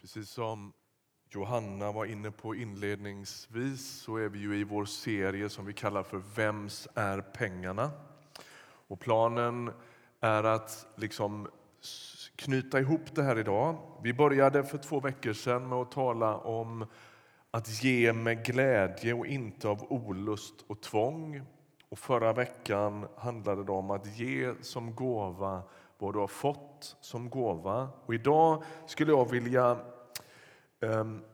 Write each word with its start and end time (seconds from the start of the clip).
Precis 0.00 0.30
som 0.30 0.72
Johanna 1.30 1.92
var 1.92 2.04
inne 2.04 2.30
på 2.30 2.54
inledningsvis 2.54 4.00
så 4.00 4.16
är 4.16 4.28
vi 4.28 4.38
ju 4.38 4.56
i 4.56 4.64
vår 4.64 4.84
serie 4.84 5.48
som 5.48 5.66
vi 5.66 5.72
kallar 5.72 6.02
för 6.02 6.22
Vems 6.36 6.88
är 6.94 7.20
pengarna? 7.20 7.90
Och 8.88 9.00
planen 9.00 9.72
är 10.20 10.44
att 10.44 10.86
liksom 10.96 11.48
knyta 12.36 12.80
ihop 12.80 13.14
det 13.14 13.22
här 13.22 13.38
idag. 13.38 13.76
Vi 14.02 14.14
började 14.14 14.64
för 14.64 14.78
två 14.78 15.00
veckor 15.00 15.32
sedan 15.32 15.68
med 15.68 15.78
att 15.78 15.92
tala 15.92 16.36
om 16.36 16.86
att 17.50 17.82
ge 17.82 18.12
med 18.12 18.44
glädje 18.44 19.14
och 19.14 19.26
inte 19.26 19.68
av 19.68 19.92
olust 19.92 20.54
och 20.66 20.80
tvång. 20.80 21.42
Och 21.88 21.98
förra 21.98 22.32
veckan 22.32 23.08
handlade 23.16 23.64
det 23.64 23.72
om 23.72 23.90
att 23.90 24.18
ge 24.18 24.54
som 24.60 24.94
gåva 24.94 25.62
vad 26.00 26.14
du 26.14 26.18
har 26.18 26.26
fått 26.26 26.96
som 27.00 27.30
gåva. 27.30 27.88
Och 28.06 28.14
idag 28.14 28.62
skulle 28.86 29.12
jag 29.12 29.30
vilja 29.30 29.78
um, 30.80 31.24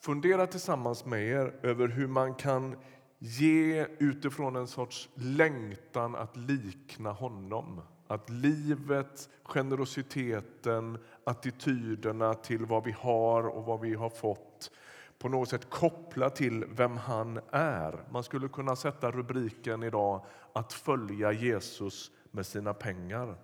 fundera 0.00 0.46
tillsammans 0.46 1.04
med 1.04 1.22
er 1.22 1.54
över 1.62 1.88
hur 1.88 2.06
man 2.06 2.34
kan 2.34 2.76
ge 3.18 3.86
utifrån 3.98 4.56
en 4.56 4.66
sorts 4.66 5.08
längtan 5.14 6.16
att 6.16 6.36
likna 6.36 7.12
honom. 7.12 7.80
Att 8.06 8.30
livet, 8.30 9.28
generositeten, 9.42 10.98
attityderna 11.24 12.34
till 12.34 12.66
vad 12.66 12.84
vi 12.84 12.92
har 12.92 13.48
och 13.48 13.64
vad 13.64 13.80
vi 13.80 13.94
har 13.94 14.10
fått 14.10 14.70
på 15.20 15.28
något 15.28 15.48
sätt 15.48 15.70
koppla 15.70 16.30
till 16.30 16.64
vem 16.64 16.96
han 16.96 17.40
är. 17.50 18.04
Man 18.10 18.24
skulle 18.24 18.48
kunna 18.48 18.76
sätta 18.76 19.10
rubriken 19.10 19.82
idag 19.82 20.24
att 20.52 20.72
följa 20.72 21.32
Jesus 21.32 22.10
med 22.30 22.46
sina 22.46 22.74
pengar. 22.74 23.36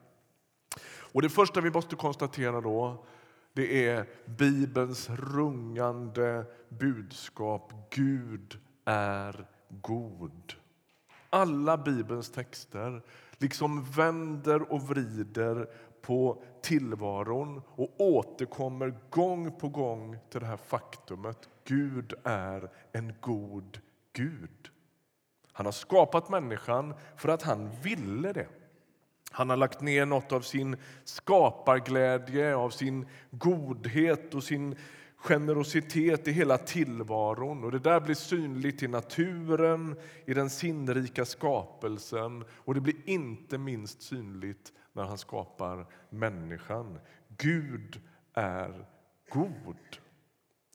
Och 1.13 1.23
Det 1.23 1.29
första 1.29 1.61
vi 1.61 1.71
måste 1.71 1.97
konstatera 1.97 2.61
då 2.61 3.05
det 3.53 3.89
är 3.89 4.07
Bibelns 4.25 5.11
rungande 5.11 6.45
budskap. 6.69 7.73
Gud 7.91 8.59
är 8.85 9.47
god. 9.69 10.55
Alla 11.31 11.77
Bibelns 11.77 12.31
texter 12.31 13.03
liksom 13.39 13.85
vänder 13.85 14.73
och 14.73 14.83
vrider 14.83 15.69
på 16.03 16.43
tillvaron 16.63 17.63
och 17.67 18.01
återkommer 18.01 18.95
gång 19.11 19.59
på 19.59 19.69
gång 19.69 20.19
till 20.31 20.41
det 20.41 20.47
här 20.47 20.57
faktumet. 20.57 21.49
Gud 21.65 22.15
är 22.25 22.71
en 22.93 23.15
god 23.21 23.79
Gud. 24.13 24.71
Han 25.53 25.67
har 25.67 25.73
skapat 25.73 26.29
människan 26.29 26.95
för 27.17 27.29
att 27.29 27.43
han 27.43 27.71
ville 27.83 28.33
det. 28.33 28.49
Han 29.37 29.51
har 29.51 29.57
lagt 29.57 29.81
ner 29.81 30.07
något 30.07 30.33
av 30.33 30.41
sin 30.41 30.77
skaparglädje, 31.05 32.57
av 32.57 32.71
sin 32.71 33.07
godhet 33.31 34.35
och 34.35 34.45
sin 34.45 34.77
generositet 35.17 36.29
i 36.29 36.33
hela 36.33 36.59
tillvaron. 36.59 37.65
Och 37.65 37.73
Det 37.73 37.79
där 37.79 38.01
blir 38.01 38.15
synligt 38.15 38.83
i 38.83 38.89
naturen, 38.89 39.97
i 40.25 40.35
den 40.35 40.51
sinnrika 40.51 41.25
skapelsen 41.25 42.45
och 42.51 42.75
det 42.75 42.81
blir 42.81 42.97
inte 43.05 43.59
minst 43.59 44.03
synligt 44.03 44.73
när 44.93 45.05
han 45.05 45.19
skapar 45.19 45.87
människan. 46.11 46.99
Gud 47.29 48.01
är 48.35 48.87
god. 49.29 49.77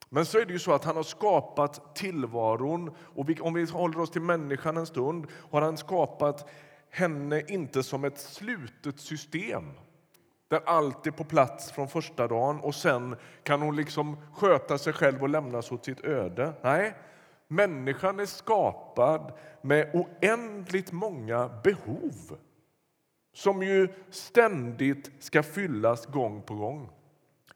Men 0.10 0.26
så 0.26 0.40
är 0.40 0.46
det 0.46 0.54
ju 0.54 0.60
så 0.60 0.74
att 0.74 0.84
han 0.84 0.96
har 0.96 1.04
skapat 1.04 1.96
tillvaron 1.96 2.92
och 2.98 3.30
om 3.42 3.54
vi 3.54 3.66
håller 3.66 4.00
oss 4.00 4.12
till 4.12 4.22
människan 4.22 4.78
en 4.78 4.86
stund 4.86 5.28
har 5.52 5.62
han 5.62 5.78
skapat 5.78 6.50
henne 6.92 7.42
inte 7.48 7.84
som 7.84 8.04
ett 8.04 8.20
slutet 8.20 9.00
system 9.00 9.64
där 10.52 10.62
allt 10.66 11.08
är 11.08 11.12
på 11.12 11.24
plats 11.24 11.72
från 11.72 11.88
första 11.88 12.28
dagen 12.28 12.60
och 12.60 12.76
sen 12.76 13.16
kan 13.44 13.62
hon 13.62 13.76
liksom 13.76 14.18
sköta 14.34 14.78
sig 14.78 14.94
själv 14.94 15.22
och 15.22 15.30
lämnas 15.30 15.72
åt 15.72 15.86
sitt 15.86 16.04
öde. 16.04 16.54
Nej, 16.62 16.96
människan 17.48 18.20
är 18.20 18.26
skapad 18.26 19.34
med 19.62 19.90
oändligt 19.94 20.92
många 20.92 21.50
behov 21.64 22.38
som 23.34 23.64
ju 23.64 23.88
ständigt 24.10 25.12
ska 25.20 25.44
fyllas 25.44 26.06
gång 26.06 26.42
på 26.42 26.56
gång. 26.56 26.90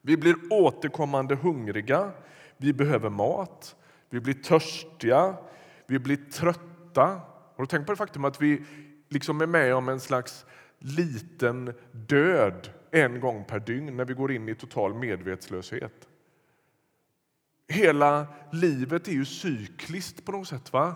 Vi 0.01 0.18
blir 0.18 0.35
återkommande 0.51 1.35
hungriga, 1.35 2.12
vi 2.57 2.74
behöver 2.74 3.09
mat, 3.09 3.75
vi 4.09 4.19
blir 4.19 4.34
törstiga, 4.34 5.35
vi 5.85 6.00
blir 6.00 6.18
trötta. 6.31 7.22
Har 7.56 7.63
du 7.63 7.66
tänkt 7.66 7.85
på 7.85 7.91
det 7.91 7.97
faktum 7.97 8.25
att 8.25 8.41
vi 8.41 8.63
liksom 9.10 9.42
är 9.42 9.48
med 9.48 9.76
om 9.76 9.90
en 9.90 10.00
slags 10.00 10.46
liten 10.80 11.74
död 11.92 12.70
en 12.92 13.20
gång 13.20 13.46
per 13.46 13.60
dygn 13.60 13.98
när 13.98 14.06
vi 14.06 14.14
går 14.14 14.32
in 14.32 14.50
i 14.50 14.56
total 14.56 14.94
medvetslöshet. 14.94 16.08
Hela 17.68 18.28
livet 18.52 19.08
är 19.08 19.12
ju 19.12 19.26
cykliskt 19.26 20.26
på 20.26 20.32
något 20.32 20.48
sätt. 20.48 20.74
Va? 20.74 20.96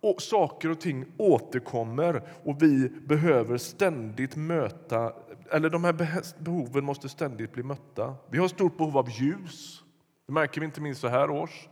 Och 0.00 0.22
saker 0.22 0.70
och 0.70 0.80
ting 0.80 1.04
återkommer 1.16 2.22
och 2.44 2.62
vi 2.62 2.88
behöver 2.88 3.58
ständigt 3.58 4.36
möta, 4.36 5.12
eller 5.50 5.70
de 5.70 5.84
här 5.84 6.22
behoven 6.42 6.84
måste 6.84 7.08
ständigt 7.08 7.52
bli 7.52 7.62
mötta. 7.62 8.14
Vi 8.30 8.38
har 8.38 8.48
stort 8.48 8.76
behov 8.76 8.98
av 8.98 9.10
ljus. 9.10 9.82
Det 10.26 10.32
märker 10.32 10.60
vi 10.60 10.64
inte 10.64 10.80
minst 10.80 11.00
så 11.00 11.08
här 11.08 11.30
års. 11.30 11.68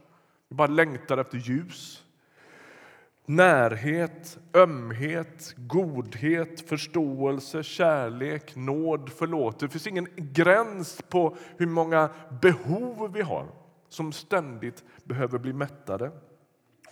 Vi 0.49 0.57
bara 0.57 0.67
längtar 0.67 1.19
efter 1.19 1.39
ljus. 1.39 2.06
Närhet, 3.27 4.39
ömhet, 4.55 5.55
godhet, 5.57 6.69
förståelse, 6.69 7.63
kärlek, 7.63 8.57
nåd, 8.57 9.11
förlåtelse. 9.13 9.67
Det 9.67 9.71
finns 9.71 9.87
ingen 9.87 10.09
gräns 10.17 11.03
på 11.09 11.37
hur 11.57 11.67
många 11.67 12.11
behov 12.43 13.13
vi 13.13 13.23
har 13.23 13.47
som 13.89 14.13
ständigt 14.13 14.85
behöver 15.05 15.39
bli 15.39 15.53
mättade. 15.53 16.11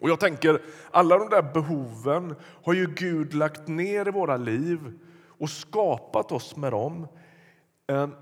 Och 0.01 0.11
jag 0.11 0.21
tänker, 0.21 0.63
alla 0.91 1.19
de 1.19 1.29
där 1.29 1.43
behoven 1.43 2.35
har 2.65 2.73
ju 2.73 2.87
Gud 2.87 3.35
lagt 3.35 3.69
ner 3.69 4.09
i 4.09 4.11
våra 4.11 4.37
liv 4.37 4.99
och 5.29 5.51
skapat 5.51 6.33
oss 6.33 6.57
med 6.57 6.73
dem. 6.73 7.09
Ehm, 7.87 8.15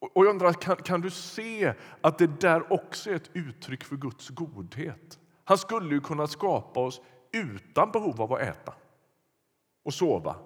och 0.00 0.26
jag 0.26 0.30
undrar, 0.30 0.52
kan, 0.52 0.76
kan 0.76 1.00
du 1.00 1.10
se 1.10 1.74
att 2.00 2.18
det 2.18 2.40
där 2.40 2.72
också 2.72 3.10
är 3.10 3.14
ett 3.14 3.30
uttryck 3.32 3.84
för 3.84 3.96
Guds 3.96 4.28
godhet? 4.28 5.18
Han 5.48 5.58
skulle 5.58 5.94
ju 5.94 6.00
kunna 6.00 6.26
skapa 6.26 6.80
oss 6.80 7.00
utan 7.32 7.90
behov 7.90 8.22
av 8.22 8.32
att 8.32 8.40
äta 8.40 8.74
och 9.84 9.94
sova 9.94 10.36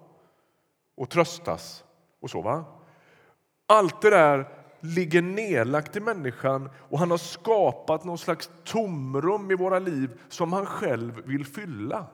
och 0.96 1.10
tröstas 1.10 1.84
och 2.20 2.30
sova. 2.30 2.64
Allt 3.66 4.02
det 4.02 4.10
där 4.10 4.48
ligger 4.80 5.22
nedlagt 5.22 5.96
i 5.96 6.00
människan 6.00 6.70
och 6.88 6.98
han 6.98 7.10
har 7.10 7.18
skapat 7.18 8.04
någon 8.04 8.18
slags 8.18 8.50
tomrum 8.64 9.50
i 9.50 9.54
våra 9.54 9.78
liv 9.78 10.20
som 10.28 10.52
han 10.52 10.66
själv 10.66 11.22
vill 11.24 11.46
fylla. 11.46 12.06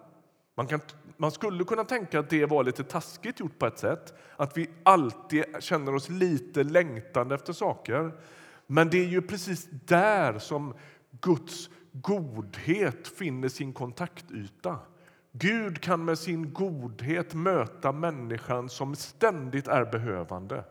Man, 0.54 0.66
kan, 0.66 0.80
man 1.16 1.30
skulle 1.30 1.64
kunna 1.64 1.84
tänka 1.84 2.18
att 2.18 2.30
det 2.30 2.46
var 2.46 2.64
lite 2.64 2.84
taskigt 2.84 3.40
gjort 3.40 3.58
på 3.58 3.66
ett 3.66 3.78
sätt, 3.78 4.14
att 4.36 4.56
vi 4.56 4.70
alltid 4.82 5.44
känner 5.60 5.94
oss 5.94 6.08
lite 6.08 6.62
längtande 6.62 7.34
efter 7.34 7.52
saker. 7.52 8.12
Men 8.66 8.90
det 8.90 8.98
är 8.98 9.08
ju 9.08 9.22
precis 9.22 9.68
där 9.70 10.38
som 10.38 10.74
Guds 11.20 11.70
godhet 12.02 13.08
finner 13.08 13.48
sin 13.48 13.72
kontaktyta. 13.72 14.78
Gud 15.32 15.80
kan 15.80 16.04
med 16.04 16.18
sin 16.18 16.52
godhet 16.52 17.34
möta 17.34 17.92
människan 17.92 18.68
som 18.68 18.94
ständigt 18.94 19.68
är 19.68 19.84
behövande. 19.84 20.64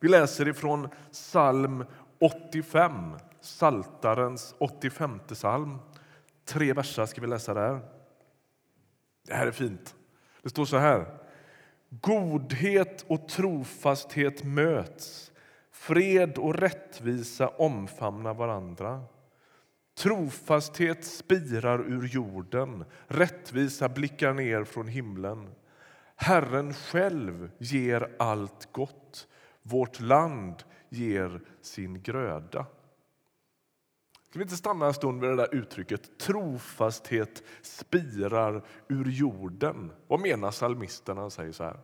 Vi 0.00 0.08
läser 0.08 0.48
ifrån 0.48 0.88
psalm 1.12 1.84
85, 2.20 2.92
Saltarens 3.40 4.54
85 4.58 5.20
psalm. 5.28 5.78
Tre 6.44 6.72
verser 6.72 7.06
ska 7.06 7.20
vi 7.20 7.26
läsa 7.26 7.54
där. 7.54 7.80
Det 9.26 9.34
här 9.34 9.46
är 9.46 9.52
fint. 9.52 9.94
Det 10.42 10.48
står 10.48 10.64
så 10.64 10.76
här. 10.76 11.18
Godhet 11.90 13.04
och 13.08 13.28
trofasthet 13.28 14.44
möts 14.44 15.32
Fred 15.86 16.38
och 16.38 16.54
rättvisa 16.54 17.48
omfamnar 17.48 18.34
varandra. 18.34 19.04
Trofasthet 19.98 21.04
spirar 21.04 21.78
ur 21.80 22.06
jorden, 22.06 22.84
rättvisa 23.06 23.88
blickar 23.88 24.34
ner 24.34 24.64
från 24.64 24.88
himlen. 24.88 25.50
Herren 26.16 26.74
själv 26.74 27.50
ger 27.58 28.16
allt 28.18 28.72
gott, 28.72 29.28
vårt 29.62 30.00
land 30.00 30.62
ger 30.88 31.40
sin 31.62 32.02
gröda. 32.02 32.66
Ska 34.28 34.38
vi 34.38 34.42
inte 34.42 34.56
stanna 34.56 34.86
en 34.86 34.94
stund 34.94 35.20
vid 35.20 35.30
det 35.30 35.36
där 35.36 35.54
uttrycket 35.54 36.18
trofasthet 36.18 37.42
spirar 37.62 38.62
ur 38.88 39.10
jorden? 39.10 39.92
Vad 40.06 40.20
menar 40.20 40.50
psalmisten 40.50 41.14
när 41.14 41.22
han 41.22 41.30
säger 41.30 41.52
så 41.52 41.64
här? 41.64 41.80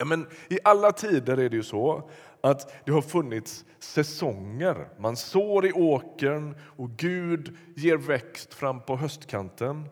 Ja, 0.00 0.06
men 0.06 0.26
I 0.48 0.58
alla 0.64 0.92
tider 0.92 1.36
är 1.36 1.48
det 1.48 1.56
ju 1.56 1.62
så 1.62 2.10
att 2.40 2.84
det 2.84 2.92
har 2.92 3.02
funnits 3.02 3.64
säsonger. 3.78 4.88
Man 4.98 5.16
sår 5.16 5.66
i 5.66 5.72
åkern 5.72 6.54
och 6.76 6.90
Gud 6.90 7.56
ger 7.76 7.96
växt 7.96 8.54
fram 8.54 8.80
på 8.80 8.96
höstkanten. 8.96 9.88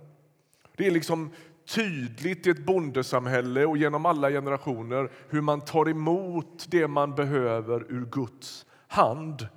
Det 0.76 0.86
är 0.86 0.90
liksom 0.90 1.30
tydligt 1.66 2.46
i 2.46 2.50
ett 2.50 2.66
bondesamhälle 2.66 3.66
och 3.66 3.76
genom 3.76 4.06
alla 4.06 4.30
generationer 4.30 5.10
hur 5.28 5.40
man 5.40 5.60
tar 5.60 5.88
emot 5.88 6.66
det 6.68 6.88
man 6.88 7.14
behöver 7.14 7.92
ur 7.92 8.06
Guds 8.06 8.66
hand. 8.86 9.48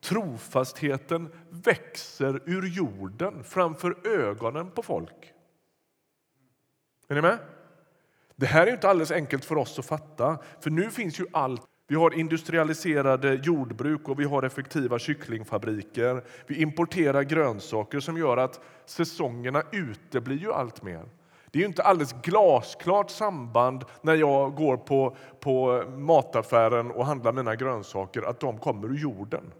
Trofastheten 0.00 1.28
växer 1.50 2.42
ur 2.46 2.66
jorden 2.66 3.44
framför 3.44 4.06
ögonen 4.06 4.70
på 4.70 4.82
folk. 4.82 5.32
Är 7.08 7.14
ni 7.14 7.20
med? 7.20 7.38
Det 8.40 8.46
här 8.46 8.66
är 8.66 8.72
inte 8.72 8.88
alldeles 8.88 9.10
enkelt 9.10 9.44
för 9.44 9.56
oss 9.58 9.78
att 9.78 9.86
fatta, 9.86 10.38
för 10.60 10.70
nu 10.70 10.90
finns 10.90 11.20
ju 11.20 11.26
allt. 11.32 11.62
Vi 11.88 11.94
har 11.94 12.14
industrialiserade 12.14 13.34
jordbruk 13.34 14.08
och 14.08 14.20
vi 14.20 14.24
har 14.24 14.42
effektiva 14.42 14.98
kycklingfabriker. 14.98 16.22
Vi 16.46 16.62
importerar 16.62 17.22
grönsaker 17.22 18.00
som 18.00 18.16
gör 18.18 18.36
att 18.36 18.60
säsongerna 18.86 19.62
uteblir 19.72 20.38
ju 20.38 20.52
allt 20.52 20.82
mer. 20.82 21.04
Det 21.50 21.58
är 21.58 21.60
ju 21.60 21.66
inte 21.66 21.82
alldeles 21.82 22.22
glasklart 22.22 23.10
samband 23.10 23.84
när 24.02 24.14
jag 24.14 24.54
går 24.54 24.76
på, 24.76 25.16
på 25.40 25.84
mataffären 25.96 26.90
och 26.90 27.06
handlar 27.06 27.32
mina 27.32 27.56
grönsaker 27.56 28.22
att 28.22 28.40
de 28.40 28.58
kommer 28.58 28.88
ur 28.88 28.98
jorden. 28.98 29.52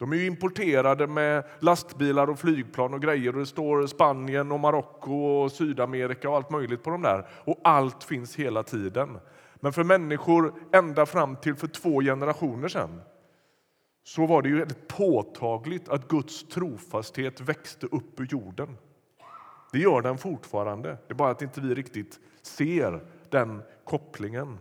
De 0.00 0.12
är 0.12 0.26
importerade 0.26 1.06
med 1.06 1.44
lastbilar 1.58 2.30
och 2.30 2.38
flygplan 2.38 2.94
och 2.94 3.02
grejer. 3.02 3.32
Och 3.32 3.38
det 3.38 3.46
står 3.46 3.86
Spanien, 3.86 4.52
och 4.52 4.60
Marocko, 4.60 5.14
och 5.14 5.52
Sydamerika 5.52 6.30
och 6.30 6.36
allt 6.36 6.50
möjligt 6.50 6.82
på 6.82 6.90
dem 6.90 7.02
där. 7.02 7.26
Och 7.44 7.60
allt 7.64 8.04
finns 8.04 8.36
hela 8.36 8.62
tiden. 8.62 9.18
Men 9.54 9.72
för 9.72 9.84
människor 9.84 10.54
ända 10.72 11.06
fram 11.06 11.36
till 11.36 11.54
för 11.54 11.66
två 11.66 12.00
generationer 12.00 12.68
sedan 12.68 13.00
så 14.04 14.26
var 14.26 14.42
det 14.42 14.48
ju 14.48 14.66
påtagligt 14.88 15.88
att 15.88 16.08
Guds 16.08 16.48
trofasthet 16.48 17.40
växte 17.40 17.86
upp 17.86 18.20
ur 18.20 18.26
jorden. 18.30 18.76
Det 19.72 19.78
gör 19.78 20.02
den 20.02 20.18
fortfarande. 20.18 20.88
Det 20.88 21.12
är 21.12 21.14
bara 21.14 21.30
att 21.30 21.42
inte 21.42 21.60
vi 21.60 21.74
riktigt 21.74 22.20
ser 22.42 23.04
den 23.30 23.62
kopplingen. 23.84 24.58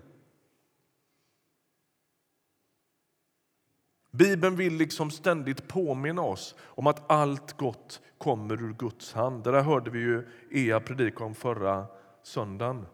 Bibeln 4.11 4.55
vill 4.55 4.73
liksom 4.73 5.11
ständigt 5.11 5.67
påminna 5.67 6.21
oss 6.21 6.55
om 6.61 6.87
att 6.87 7.11
allt 7.11 7.57
gott 7.57 8.01
kommer 8.17 8.63
ur 8.63 8.73
Guds 8.73 9.13
hand. 9.13 9.43
Det 9.43 9.51
där 9.51 9.61
hörde 9.61 9.91
vi 9.91 9.99
ju 9.99 10.27
Ea 10.51 10.79
predika 10.79 11.23
om 11.23 11.35
förra 11.35 11.87
söndagen. 12.23 12.85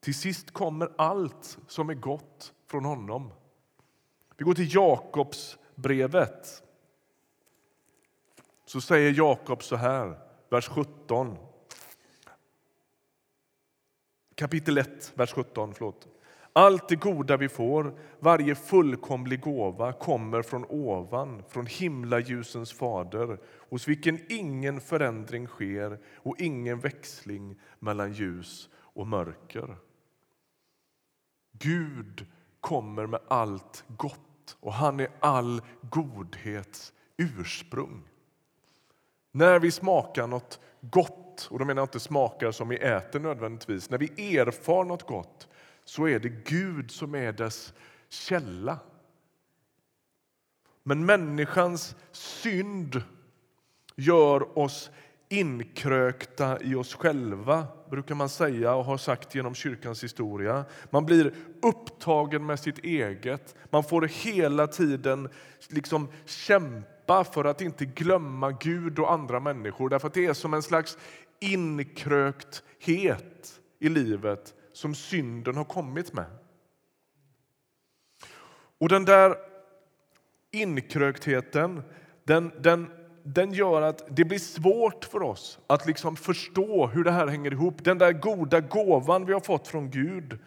Till 0.00 0.14
sist 0.14 0.50
kommer 0.50 0.92
allt 0.96 1.58
som 1.66 1.90
är 1.90 1.94
gott 1.94 2.52
från 2.66 2.84
honom. 2.84 3.32
Vi 4.36 4.44
går 4.44 4.54
till 4.54 4.74
Jakobs 4.74 5.58
brevet. 5.74 6.62
Så 8.66 8.80
säger 8.80 9.12
Jakob 9.12 9.62
så 9.62 9.76
här, 9.76 10.18
vers 10.48 10.68
17. 10.68 11.36
Kapitel 14.34 14.78
1, 14.78 15.12
vers 15.14 15.32
17. 15.32 15.74
Förlåt. 15.74 16.08
Allt 16.56 16.88
det 16.88 16.96
goda 16.96 17.36
vi 17.36 17.48
får, 17.48 17.98
varje 18.20 18.54
fullkomlig 18.54 19.40
gåva 19.40 19.92
kommer 19.92 20.42
från 20.42 20.64
ovan, 20.64 21.42
från 21.48 21.66
himlaljusens 21.66 22.72
fader 22.72 23.38
hos 23.70 23.88
vilken 23.88 24.20
ingen 24.28 24.80
förändring 24.80 25.46
sker 25.46 25.98
och 26.16 26.40
ingen 26.40 26.80
växling 26.80 27.60
mellan 27.78 28.12
ljus 28.12 28.68
och 28.74 29.06
mörker. 29.06 29.76
Gud 31.52 32.26
kommer 32.60 33.06
med 33.06 33.20
allt 33.28 33.84
gott 33.88 34.56
och 34.60 34.72
han 34.72 35.00
är 35.00 35.08
all 35.20 35.62
godhets 35.80 36.92
ursprung. 37.16 38.02
När 39.32 39.58
vi 39.58 39.70
smakar 39.70 40.26
något 40.26 40.60
gott, 40.80 41.48
och 41.50 41.58
då 41.58 41.64
menar 41.64 41.80
jag 41.80 41.86
inte 41.86 42.00
smakar 42.00 42.50
som 42.50 42.68
vi 42.68 42.76
äter 42.76 43.20
nödvändigtvis, 43.20 43.90
när 43.90 43.98
vi 43.98 44.36
erfar 44.38 44.84
något 44.84 45.06
gott 45.06 45.48
så 45.86 46.08
är 46.08 46.18
det 46.18 46.28
Gud 46.28 46.90
som 46.90 47.14
är 47.14 47.32
dess 47.32 47.74
källa. 48.08 48.78
Men 50.82 51.06
människans 51.06 51.96
synd 52.12 53.02
gör 53.96 54.58
oss 54.58 54.90
inkrökta 55.28 56.60
i 56.60 56.74
oss 56.74 56.94
själva, 56.94 57.66
brukar 57.90 58.14
man 58.14 58.28
säga 58.28 58.74
och 58.74 58.84
har 58.84 58.96
sagt 58.96 59.34
genom 59.34 59.54
kyrkans 59.54 60.04
historia. 60.04 60.64
Man 60.90 61.06
blir 61.06 61.34
upptagen 61.62 62.46
med 62.46 62.60
sitt 62.60 62.78
eget. 62.78 63.54
Man 63.70 63.84
får 63.84 64.02
hela 64.02 64.66
tiden 64.66 65.28
liksom 65.68 66.08
kämpa 66.24 67.24
för 67.24 67.44
att 67.44 67.60
inte 67.60 67.84
glömma 67.84 68.50
Gud 68.50 68.98
och 68.98 69.12
andra 69.12 69.40
människor. 69.40 69.88
Därför 69.88 70.08
att 70.08 70.14
det 70.14 70.26
är 70.26 70.34
som 70.34 70.54
en 70.54 70.62
slags 70.62 70.98
inkrökthet 71.40 72.62
i 73.78 73.88
livet 73.88 74.54
som 74.76 74.94
synden 74.94 75.56
har 75.56 75.64
kommit 75.64 76.12
med. 76.12 76.26
Och 78.78 78.88
den 78.88 79.04
där 79.04 79.36
inkröktheten, 80.50 81.82
den, 82.24 82.52
den, 82.60 82.90
den 83.22 83.52
gör 83.52 83.82
att 83.82 84.16
det 84.16 84.24
blir 84.24 84.38
svårt 84.38 85.04
för 85.04 85.22
oss 85.22 85.58
att 85.66 85.86
liksom 85.86 86.16
förstå 86.16 86.86
hur 86.86 87.04
det 87.04 87.10
här 87.10 87.26
hänger 87.26 87.52
ihop. 87.52 87.84
Den 87.84 87.98
där 87.98 88.12
goda 88.12 88.60
gåvan 88.60 89.26
vi 89.26 89.32
har 89.32 89.40
fått 89.40 89.68
från 89.68 89.90
Gud 89.90 90.38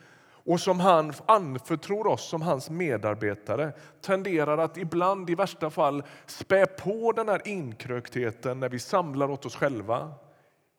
och 0.45 0.59
som 0.59 0.79
han 0.79 1.13
anförtror 1.25 2.07
oss 2.07 2.29
som 2.29 2.41
hans 2.41 2.69
medarbetare 2.69 3.73
tenderar 4.01 4.57
att 4.57 4.77
ibland, 4.77 5.29
i 5.29 5.35
värsta 5.35 5.69
fall, 5.69 6.03
spä 6.25 6.65
på 6.65 7.11
den 7.11 7.29
här 7.29 7.47
inkröktheten 7.47 8.59
när 8.59 8.69
vi 8.69 8.79
samlar 8.79 9.31
åt 9.31 9.45
oss 9.45 9.55
själva. 9.55 10.13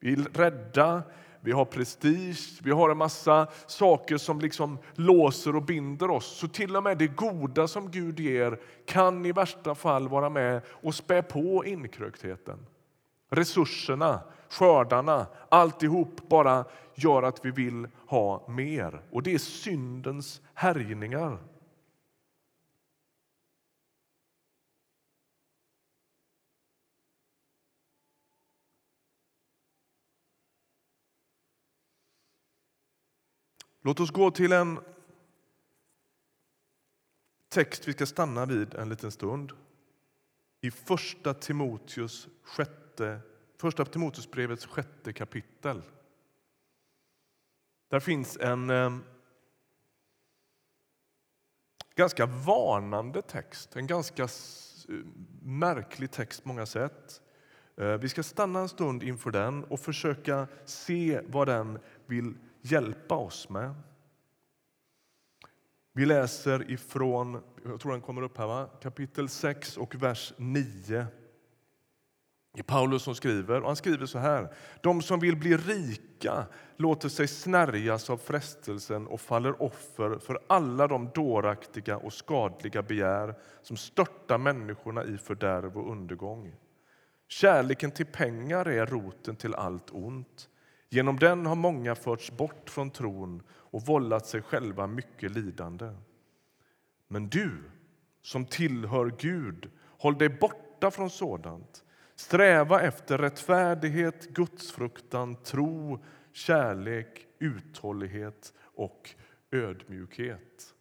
Vi 0.00 0.12
är 0.12 0.16
rädda, 0.16 1.02
vi 1.40 1.52
har 1.52 1.64
prestige, 1.64 2.60
vi 2.62 2.70
har 2.70 2.90
en 2.90 2.96
massa 2.98 3.46
saker 3.66 4.16
som 4.16 4.40
liksom 4.40 4.78
låser 4.94 5.56
och 5.56 5.62
binder 5.62 6.10
oss. 6.10 6.26
Så 6.26 6.48
till 6.48 6.76
och 6.76 6.82
med 6.82 6.98
det 6.98 7.06
goda 7.06 7.68
som 7.68 7.90
Gud 7.90 8.20
ger 8.20 8.60
kan 8.86 9.26
i 9.26 9.32
värsta 9.32 9.74
fall 9.74 10.08
vara 10.08 10.30
med 10.30 10.62
och 10.68 10.94
spä 10.94 11.22
på 11.22 11.64
inkröktheten. 11.64 12.66
Resurserna, 13.30 14.20
skördarna, 14.48 15.26
alltihop 15.48 16.28
bara 16.28 16.64
gör 16.94 17.22
att 17.22 17.44
vi 17.44 17.50
vill 17.50 17.88
ha 18.06 18.48
mer. 18.48 19.02
Och 19.10 19.22
det 19.22 19.34
är 19.34 19.38
syndens 19.38 20.40
härjningar. 20.54 21.38
Låt 33.82 34.00
oss 34.00 34.10
gå 34.10 34.30
till 34.30 34.52
en 34.52 34.80
text 37.48 37.88
vi 37.88 37.92
ska 37.92 38.06
stanna 38.06 38.46
vid 38.46 38.74
en 38.74 38.88
liten 38.88 39.12
stund. 39.12 39.52
I 40.60 40.70
Första 40.70 41.34
Timoteus 41.34 42.28
sjätte, 42.42 43.20
första 43.56 43.84
Timoteusbrevets 43.84 44.66
sjätte 44.66 45.12
kapitel. 45.12 45.82
Där 47.88 48.00
finns 48.00 48.36
en 48.36 48.70
eh, 48.70 48.96
ganska 51.94 52.26
varnande 52.26 53.22
text, 53.22 53.76
en 53.76 53.86
ganska 53.86 54.28
märklig 55.42 56.10
text 56.10 56.42
på 56.42 56.48
många 56.48 56.66
sätt. 56.66 57.22
Eh, 57.76 57.94
vi 57.94 58.08
ska 58.08 58.22
stanna 58.22 58.60
en 58.60 58.68
stund 58.68 59.02
inför 59.02 59.30
den 59.30 59.64
och 59.64 59.80
försöka 59.80 60.48
se 60.64 61.20
vad 61.26 61.48
den 61.48 61.78
vill 62.06 62.34
hjälpa 62.62 63.14
oss 63.14 63.48
med. 63.48 63.74
Vi 65.92 66.06
läser 66.06 66.70
ifrån 66.70 67.42
jag 67.64 67.80
tror 67.80 67.92
den 67.92 68.00
kommer 68.00 68.22
upp 68.22 68.38
här, 68.38 68.46
va? 68.46 68.70
kapitel 68.82 69.28
6 69.28 69.76
och 69.76 69.94
vers 69.94 70.32
9. 70.36 71.06
Det 72.54 72.60
är 72.60 72.62
Paulus 72.62 73.02
som 73.02 73.14
skriver. 73.14 73.60
och 73.60 73.66
Han 73.66 73.76
skriver 73.76 74.06
så 74.06 74.18
här. 74.18 74.54
De 74.82 75.02
som 75.02 75.20
vill 75.20 75.36
bli 75.36 75.56
rika 75.56 76.46
låter 76.76 77.08
sig 77.08 77.28
snärjas 77.28 78.10
av 78.10 78.16
frestelsen 78.16 79.06
och 79.06 79.20
faller 79.20 79.62
offer 79.62 80.18
för 80.18 80.40
alla 80.46 80.86
de 80.86 81.10
dåraktiga 81.14 81.96
och 81.96 82.12
skadliga 82.12 82.82
begär 82.82 83.34
som 83.62 83.76
störtar 83.76 84.38
människorna 84.38 85.04
i 85.04 85.18
fördärv 85.18 85.78
och 85.78 85.92
undergång. 85.92 86.56
Kärleken 87.28 87.90
till 87.90 88.06
pengar 88.06 88.68
är 88.68 88.86
roten 88.86 89.36
till 89.36 89.54
allt 89.54 89.90
ont. 89.90 90.48
Genom 90.92 91.18
den 91.18 91.46
har 91.46 91.54
många 91.54 91.94
förts 91.94 92.30
bort 92.30 92.70
från 92.70 92.90
tron 92.90 93.42
och 93.50 93.82
vållat 93.82 94.26
sig 94.26 94.42
själva 94.42 94.86
mycket 94.86 95.30
lidande. 95.30 95.90
Men 97.08 97.28
du 97.28 97.62
som 98.22 98.46
tillhör 98.46 99.12
Gud, 99.18 99.70
håll 99.98 100.18
dig 100.18 100.28
borta 100.28 100.90
från 100.90 101.10
sådant. 101.10 101.84
Sträva 102.14 102.80
efter 102.80 103.18
rättfärdighet, 103.18 104.28
gudsfruktan, 104.28 105.36
tro, 105.36 106.04
kärlek, 106.32 107.26
uthållighet 107.38 108.52
och 108.58 109.14
ödmjukhet. 109.50 110.74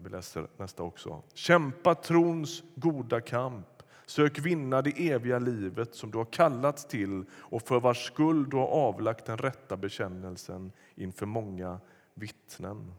Vi 0.00 0.10
läser 0.10 0.46
nästa 0.56 0.82
också. 0.82 1.22
Kämpa 1.34 1.94
trons 1.94 2.62
goda 2.74 3.20
kamp. 3.20 3.73
Sök 4.06 4.38
vinna 4.38 4.82
det 4.82 5.10
eviga 5.10 5.38
livet 5.38 5.94
som 5.94 6.10
du 6.10 6.18
har 6.18 6.24
kallats 6.24 6.84
till 6.84 7.24
och 7.32 7.62
för 7.62 7.80
vars 7.80 8.06
skull 8.06 8.50
du 8.50 8.56
har 8.56 8.66
avlagt 8.66 9.26
den 9.26 9.38
rätta 9.38 9.76
bekännelsen 9.76 10.72
inför 10.94 11.26
många 11.26 11.80
vittnen. 12.14 12.92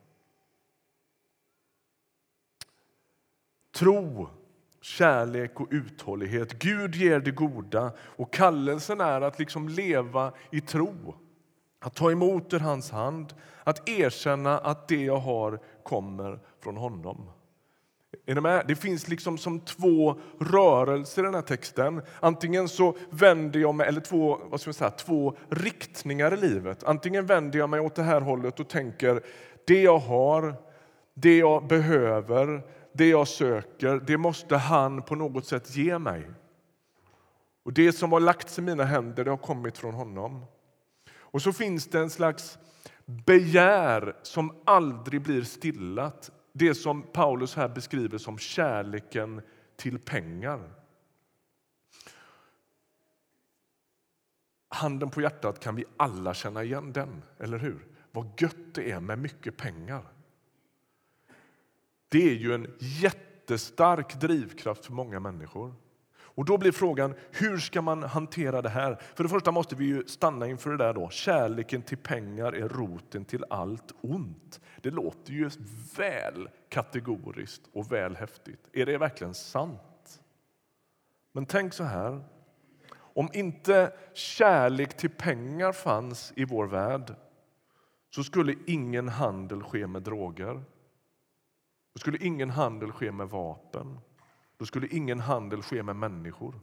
Tro, 3.76 4.30
kärlek 4.82 5.62
och 5.62 5.68
uthållighet. 5.72 6.60
Gud 6.60 6.96
ger 6.96 7.20
det 7.20 7.32
goda 7.32 7.92
och 8.00 8.34
kallelsen 8.34 9.02
är 9.02 9.22
att 9.22 9.40
liksom 9.40 9.70
leva 9.70 10.34
i 10.52 10.62
tro. 10.62 11.16
Att 11.80 11.96
ta 11.96 12.12
emot 12.12 12.54
ur 12.54 12.60
hans 12.60 12.92
hand, 12.92 13.34
att 13.64 13.90
erkänna 13.90 14.58
att 14.58 14.88
det 14.88 15.04
jag 15.04 15.18
har 15.18 15.60
kommer 15.84 16.40
från 16.60 16.78
honom. 16.78 17.30
Är 18.26 18.36
ni 18.36 18.42
med? 18.42 18.66
Det 18.68 18.76
finns 18.76 19.08
liksom 19.08 19.38
som 19.38 19.60
två 19.60 20.20
rörelser 20.40 21.22
i 21.22 21.26
den 21.26 21.36
här 21.36 21.42
texten. 21.42 22.02
Antingen 22.20 22.70
så 22.70 22.98
vänder 23.10 23.60
jag 23.60 23.76
mig, 23.76 23.88
eller 23.88 24.02
två, 24.02 24.40
vad 24.44 24.62
ska 24.62 24.68
jag 24.68 24.76
säga, 24.76 24.90
två 24.90 25.38
riktningar 25.50 26.34
i 26.34 26.38
livet. 26.38 26.84
Antingen 26.84 27.26
vänder 27.26 27.60
jag 27.60 27.70
mig 27.70 27.80
åt 27.80 27.96
det 27.96 28.04
här 28.04 28.22
hållet 28.22 28.60
och 28.60 28.70
tänker 28.70 29.22
det 29.68 29.82
jag 29.82 29.98
har, 29.98 30.56
det 31.14 31.38
jag 31.38 31.68
behöver, 31.68 32.64
det 32.94 33.08
jag 33.08 33.28
söker, 33.28 34.02
det 34.08 34.18
måste 34.18 34.58
han 34.58 35.02
på 35.02 35.16
något 35.16 35.46
sätt 35.46 35.76
ge 35.76 36.00
mig. 36.00 36.30
Och 37.66 37.74
Det 37.74 37.94
som 37.94 38.12
har 38.12 38.20
lagts 38.20 38.60
i 38.60 38.62
mina 38.62 38.84
händer 38.84 39.24
det 39.24 39.30
har 39.30 39.38
kommit 39.38 39.78
från 39.78 39.94
honom. 39.94 40.46
Och 41.18 41.42
så 41.42 41.54
finns 41.54 41.88
det 41.88 42.00
en 42.00 42.10
slags 42.10 42.58
begär 43.06 44.16
som 44.24 44.56
aldrig 44.66 45.22
blir 45.22 45.42
stillat. 45.42 46.32
Det 46.58 46.76
som 46.76 47.04
Paulus 47.04 47.56
här 47.56 47.70
beskriver 47.70 48.18
som 48.18 48.38
kärleken 48.38 49.42
till 49.76 50.00
pengar. 50.00 50.74
Handen 54.68 55.10
på 55.10 55.22
hjärtat 55.22 55.60
kan 55.60 55.76
vi 55.76 55.86
alla 55.98 56.34
känna 56.34 56.64
igen 56.64 56.94
den, 56.94 57.24
eller 57.38 57.58
hur? 57.58 57.88
Vad 58.12 58.42
gött 58.42 58.74
det 58.74 58.92
är 58.92 59.00
med 59.00 59.20
mycket 59.20 59.58
pengar. 59.58 60.08
Det 62.10 62.30
är 62.30 62.36
ju 62.36 62.54
en 62.54 62.74
jättestark 62.80 64.22
drivkraft 64.22 64.86
för 64.86 64.94
många 64.94 65.20
människor. 65.20 65.74
Och 66.36 66.46
Då 66.46 66.58
blir 66.58 66.72
frågan 66.72 67.14
hur 67.32 67.58
ska 67.58 67.82
man 67.82 68.04
hantera 68.04 68.62
det 68.62 68.70
här. 68.70 69.02
För 69.16 69.24
det 69.24 69.30
första 69.30 69.52
måste 69.52 69.76
vi 69.76 69.86
ju 69.86 70.08
stanna 70.08 70.48
inför 70.48 70.70
det 70.70 70.78
där. 70.78 70.94
då. 70.94 71.10
Kärleken 71.10 71.82
till 71.82 71.98
pengar 71.98 72.54
är 72.54 72.70
roten 72.70 73.26
till 73.26 73.46
allt 73.50 73.94
ont. 74.02 74.62
Det 74.82 74.90
låter 74.92 75.34
ju 75.34 75.50
väl 75.98 76.50
kategoriskt 76.70 77.62
och 77.74 77.92
väl 77.92 78.16
häftigt. 78.16 78.70
Är 78.74 78.86
det 78.86 78.98
verkligen 78.98 79.34
sant? 79.34 80.22
Men 81.32 81.46
tänk 81.46 81.74
så 81.74 81.84
här. 81.84 82.24
Om 82.98 83.30
inte 83.34 83.94
kärlek 84.14 84.98
till 84.98 85.10
pengar 85.10 85.72
fanns 85.72 86.34
i 86.36 86.46
vår 86.46 86.68
värld 86.68 87.16
så 88.10 88.24
skulle 88.24 88.56
ingen 88.66 89.10
handel 89.10 89.64
ske 89.64 89.88
med 89.88 90.02
droger. 90.02 90.64
Då 91.94 92.00
skulle 92.00 92.18
ingen 92.22 92.50
handel 92.50 92.92
ske 92.92 93.12
med 93.12 93.30
vapen. 93.30 94.00
Då 94.58 94.66
skulle 94.66 94.88
ingen 94.88 95.20
handel 95.20 95.62
ske 95.62 95.84
med 95.84 95.96
människor. 95.96 96.60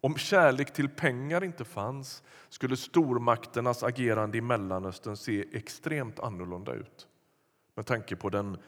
Om 0.00 0.16
kärlek 0.16 0.72
till 0.72 0.88
pengar 0.88 1.44
inte 1.44 1.64
fanns 1.64 2.22
skulle 2.48 2.76
stormakternas 2.76 3.82
agerande 3.82 4.38
i 4.38 4.40
Mellanöstern 4.40 5.16
se 5.16 5.44
extremt 5.52 6.20
annorlunda 6.20 6.72
ut 6.72 7.08
med 7.74 7.86
tanke 7.86 8.16
på 8.16 8.30
den 8.30 8.58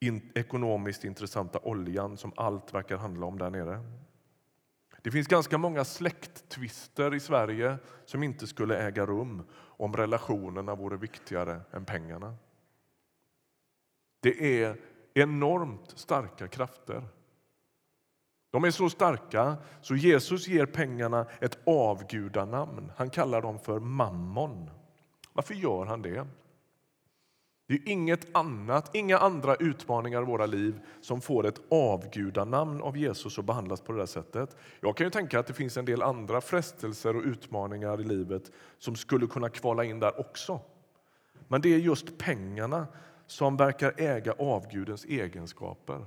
in 0.00 0.32
ekonomiskt 0.34 1.04
intressanta 1.04 1.58
oljan 1.58 2.16
som 2.16 2.32
allt 2.36 2.74
verkar 2.74 2.96
handla 2.96 3.26
om 3.26 3.38
där 3.38 3.50
nere. 3.50 3.80
Det 5.02 5.10
finns 5.10 5.26
ganska 5.26 5.58
många 5.58 5.84
släkttvister 5.84 7.14
i 7.14 7.20
Sverige 7.20 7.78
som 8.04 8.22
inte 8.22 8.46
skulle 8.46 8.78
äga 8.78 9.06
rum 9.06 9.42
om 9.52 9.96
relationerna 9.96 10.74
vore 10.74 10.96
viktigare 10.96 11.60
än 11.72 11.84
pengarna. 11.84 12.36
Det 14.20 14.62
är 14.62 14.76
enormt 15.16 15.92
starka 15.98 16.48
krafter. 16.48 17.02
De 18.50 18.64
är 18.64 18.70
så 18.70 18.90
starka 18.90 19.56
så 19.82 19.96
Jesus 19.96 20.48
ger 20.48 20.66
pengarna 20.66 21.26
ett 21.40 21.58
avgudanamn. 21.66 22.92
Han 22.96 23.10
kallar 23.10 23.42
dem 23.42 23.58
för 23.58 23.78
mammon. 23.80 24.70
Varför 25.32 25.54
gör 25.54 25.84
han 25.84 26.02
det? 26.02 26.26
Det 27.68 27.74
är 27.74 27.88
inget 27.88 28.36
annat, 28.36 28.94
inga 28.94 29.18
andra 29.18 29.54
utmaningar 29.54 30.22
i 30.22 30.24
våra 30.24 30.46
liv 30.46 30.80
som 31.00 31.20
får 31.20 31.46
ett 31.46 31.60
avgudanamn 31.70 32.82
av 32.82 32.96
Jesus 32.96 33.38
och 33.38 33.44
behandlas 33.44 33.80
på 33.80 33.92
det 33.92 33.98
där 33.98 34.06
sättet. 34.06 34.56
Jag 34.80 34.96
kan 34.96 35.06
ju 35.06 35.10
tänka 35.10 35.40
att 35.40 35.46
det 35.46 35.52
finns 35.52 35.76
en 35.76 35.84
del 35.84 36.02
andra 36.02 36.40
frestelser 36.40 37.16
och 37.16 37.22
utmaningar 37.22 38.00
i 38.00 38.04
livet 38.04 38.50
som 38.78 38.96
skulle 38.96 39.26
kunna 39.26 39.48
kvala 39.48 39.84
in 39.84 40.00
där 40.00 40.20
också. 40.20 40.60
Men 41.48 41.60
det 41.60 41.74
är 41.74 41.78
just 41.78 42.18
pengarna 42.18 42.86
som 43.26 43.56
verkar 43.56 43.94
äga 44.00 44.32
avgudens 44.32 45.04
egenskaper. 45.04 46.06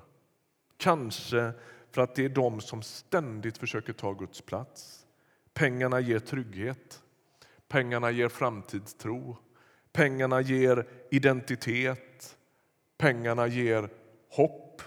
Kanske 0.77 1.53
för 1.91 2.01
att 2.01 2.15
det 2.15 2.25
är 2.25 2.29
de 2.29 2.61
som 2.61 2.81
ständigt 2.81 3.57
försöker 3.57 3.93
ta 3.93 4.13
Guds 4.13 4.41
plats. 4.41 5.05
Pengarna 5.53 5.99
ger 5.99 6.19
trygghet, 6.19 7.03
pengarna 7.67 8.11
ger 8.11 8.29
framtidstro, 8.29 9.38
pengarna 9.91 10.41
ger 10.41 10.88
identitet, 11.11 12.38
pengarna 12.97 13.47
ger 13.47 13.89
hopp 14.29 14.81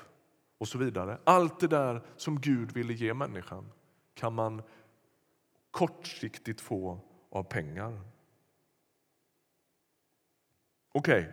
och 0.58 0.68
så 0.68 0.78
vidare. 0.78 1.18
Allt 1.24 1.60
det 1.60 1.68
där 1.68 2.02
som 2.16 2.40
Gud 2.40 2.72
ville 2.72 2.92
ge 2.92 3.14
människan 3.14 3.72
kan 4.14 4.32
man 4.32 4.62
kortsiktigt 5.70 6.60
få 6.60 7.00
av 7.30 7.42
pengar. 7.42 8.00
Okej, 10.92 11.20
okay. 11.20 11.32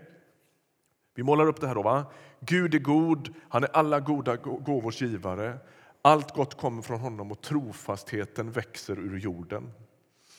Vi 1.19 1.23
målar 1.23 1.47
upp 1.47 1.61
det 1.61 1.67
här. 1.67 1.75
Då, 1.75 1.81
va? 1.81 2.05
Gud 2.39 2.75
är 2.75 2.79
god, 2.79 3.33
han 3.49 3.63
är 3.63 3.69
alla 3.73 3.99
goda 3.99 4.35
gåvors 4.35 5.01
givare. 5.01 5.57
Allt 6.01 6.35
gott 6.35 6.57
kommer 6.57 6.81
från 6.81 6.99
honom 6.99 7.31
och 7.31 7.41
trofastheten 7.41 8.51
växer 8.51 8.99
ur 8.99 9.19
jorden. 9.19 9.71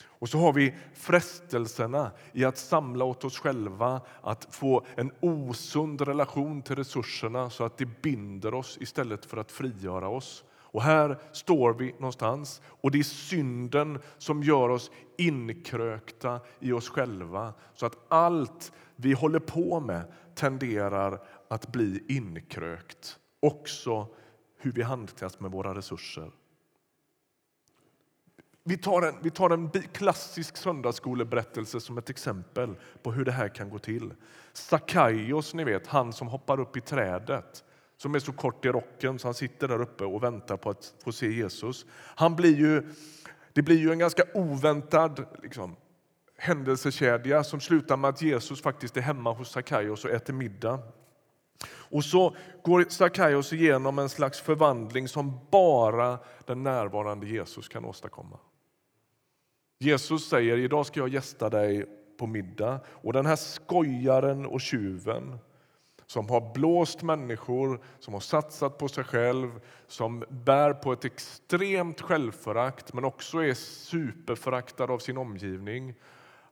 Och 0.03 0.29
så 0.29 0.37
har 0.37 0.53
vi 0.53 0.75
frestelserna 0.93 2.11
i 2.33 2.45
att 2.45 2.57
samla 2.57 3.05
åt 3.05 3.23
oss 3.23 3.39
själva, 3.39 4.01
att 4.21 4.47
få 4.55 4.85
en 4.95 5.11
osund 5.19 6.01
relation 6.01 6.61
till 6.61 6.75
resurserna 6.75 7.49
så 7.49 7.63
att 7.63 7.77
det 7.77 8.01
binder 8.01 8.53
oss 8.53 8.77
istället 8.81 9.25
för 9.25 9.37
att 9.37 9.51
frigöra 9.51 10.07
oss. 10.07 10.43
Och 10.51 10.81
här 10.81 11.17
står 11.31 11.73
vi 11.73 11.91
någonstans 11.91 12.61
och 12.65 12.91
det 12.91 12.99
är 12.99 13.03
synden 13.03 13.99
som 14.17 14.43
gör 14.43 14.69
oss 14.69 14.91
inkrökta 15.17 16.39
i 16.59 16.71
oss 16.71 16.89
själva 16.89 17.53
så 17.73 17.85
att 17.85 17.97
allt 18.07 18.71
vi 18.95 19.13
håller 19.13 19.39
på 19.39 19.79
med 19.79 20.03
tenderar 20.35 21.21
att 21.47 21.71
bli 21.71 22.03
inkrökt. 22.07 23.19
Också 23.39 24.07
hur 24.57 24.71
vi 24.71 24.81
handskas 24.81 25.39
med 25.39 25.51
våra 25.51 25.75
resurser. 25.75 26.31
Vi 28.63 28.77
tar 28.77 29.01
en, 29.01 29.15
vi 29.21 29.29
tar 29.29 29.49
en 29.49 29.71
klassisk 29.71 30.57
söndagsskoleberättelse 30.57 31.79
som 31.79 31.97
ett 31.97 32.09
exempel 32.09 32.75
på 33.03 33.11
hur 33.11 33.25
det 33.25 33.31
här 33.31 33.47
kan 33.47 33.69
gå 33.69 33.79
till. 33.79 34.13
Sakaios, 34.53 35.53
ni 35.53 35.63
vet, 35.63 35.87
han 35.87 36.13
som 36.13 36.27
hoppar 36.27 36.59
upp 36.59 36.77
i 36.77 36.81
trädet 36.81 37.63
som 37.97 38.15
är 38.15 38.19
så 38.19 38.33
kort 38.33 38.65
i 38.65 38.69
rocken 38.69 39.19
så 39.19 39.27
han 39.27 39.33
sitter 39.33 39.67
där 39.67 39.81
uppe 39.81 40.03
och 40.03 40.23
väntar 40.23 40.57
på 40.57 40.69
att 40.69 40.93
få 41.03 41.11
se 41.11 41.31
Jesus. 41.31 41.85
Han 41.93 42.35
blir 42.35 42.55
ju, 42.55 42.93
det 43.53 43.61
blir 43.61 43.77
ju 43.77 43.91
en 43.91 43.99
ganska 43.99 44.23
oväntad 44.33 45.25
liksom, 45.43 45.75
händelsekedja 46.41 47.43
som 47.43 47.59
slutar 47.59 47.97
med 47.97 48.09
att 48.09 48.21
Jesus 48.21 48.61
faktiskt 48.61 48.97
är 48.97 49.01
hemma 49.01 49.31
hos 49.31 49.51
Sackaios 49.51 50.05
och 50.05 50.11
äter 50.11 50.33
middag. 50.33 50.79
Och 51.67 52.03
så 52.03 52.35
går 52.63 52.85
Sackaios 52.89 53.53
igenom 53.53 53.99
en 53.99 54.09
slags 54.09 54.41
förvandling 54.41 55.07
som 55.07 55.39
bara 55.51 56.19
den 56.45 56.63
närvarande 56.63 57.27
Jesus 57.27 57.67
kan 57.67 57.85
åstadkomma. 57.85 58.39
Jesus 59.79 60.29
säger 60.29 60.57
idag 60.57 60.85
ska 60.85 60.99
jag 60.99 61.09
gästa 61.09 61.49
dig 61.49 61.85
på 62.19 62.27
middag 62.27 62.79
och 62.87 63.13
den 63.13 63.25
här 63.25 63.35
skojaren 63.35 64.45
och 64.45 64.61
tjuven 64.61 65.37
som 66.05 66.29
har 66.29 66.53
blåst 66.53 67.01
människor, 67.01 67.81
som 67.99 68.13
har 68.13 68.21
satsat 68.21 68.77
på 68.77 68.87
sig 68.87 69.03
själv 69.03 69.61
som 69.87 70.23
bär 70.29 70.73
på 70.73 70.93
ett 70.93 71.05
extremt 71.05 72.01
självförakt 72.01 72.93
men 72.93 73.05
också 73.05 73.39
är 73.39 73.53
superföraktad 73.53 74.83
av 74.83 74.99
sin 74.99 75.17
omgivning 75.17 75.95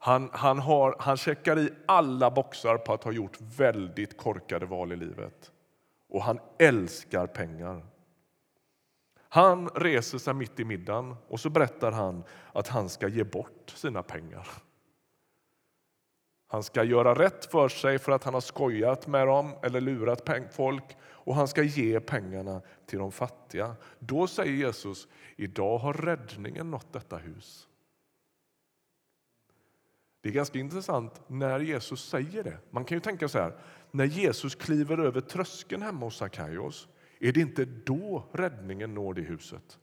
han, 0.01 0.29
han, 0.33 0.59
har, 0.59 0.95
han 0.99 1.17
checkar 1.17 1.59
i 1.59 1.69
alla 1.85 2.31
boxar 2.31 2.77
på 2.77 2.93
att 2.93 3.03
ha 3.03 3.11
gjort 3.11 3.37
väldigt 3.41 4.17
korkade 4.17 4.65
val 4.65 4.91
i 4.91 4.95
livet. 4.95 5.51
Och 6.09 6.23
han 6.23 6.39
älskar 6.59 7.27
pengar. 7.27 7.85
Han 9.29 9.69
reser 9.69 10.17
sig 10.17 10.33
mitt 10.33 10.59
i 10.59 10.65
middagen 10.65 11.15
och 11.27 11.39
så 11.39 11.49
berättar 11.49 11.91
han 11.91 12.23
att 12.53 12.67
han 12.67 12.89
ska 12.89 13.07
ge 13.07 13.23
bort 13.23 13.73
sina 13.75 14.03
pengar. 14.03 14.47
Han 16.47 16.63
ska 16.63 16.83
göra 16.83 17.15
rätt 17.15 17.45
för 17.45 17.69
sig 17.69 17.99
för 17.99 18.11
att 18.11 18.23
han 18.23 18.33
har 18.33 18.41
skojat 18.41 19.07
med 19.07 19.27
dem 19.27 19.55
eller 19.63 19.81
lurat 19.81 20.29
folk 20.51 20.97
och 21.01 21.35
han 21.35 21.47
ska 21.47 21.63
ge 21.63 21.99
pengarna 21.99 22.61
till 22.85 22.99
de 22.99 23.11
fattiga. 23.11 23.75
Då 23.99 24.27
säger 24.27 24.53
Jesus, 24.53 25.07
idag 25.35 25.77
har 25.77 25.93
räddningen 25.93 26.71
nått 26.71 26.93
detta 26.93 27.17
hus. 27.17 27.69
Det 30.29 30.33
är 30.33 30.35
ganska 30.35 30.59
intressant 30.59 31.21
när 31.27 31.59
Jesus 31.59 32.09
säger 32.09 32.43
det. 32.43 32.57
Man 32.71 32.85
kan 32.85 32.95
ju 32.95 32.99
tänka 32.99 33.27
så 33.27 33.39
här, 33.39 33.53
när 33.91 34.05
Jesus 34.05 34.55
kliver 34.55 34.97
över 34.97 35.21
tröskeln 35.21 35.81
hemma 35.81 36.05
hos 36.05 36.17
Sackaios, 36.17 36.87
är 37.19 37.31
det 37.31 37.39
inte 37.39 37.65
då 37.65 38.29
räddningen 38.31 38.93
når 38.93 39.13
det 39.13 39.21
huset? 39.21 39.79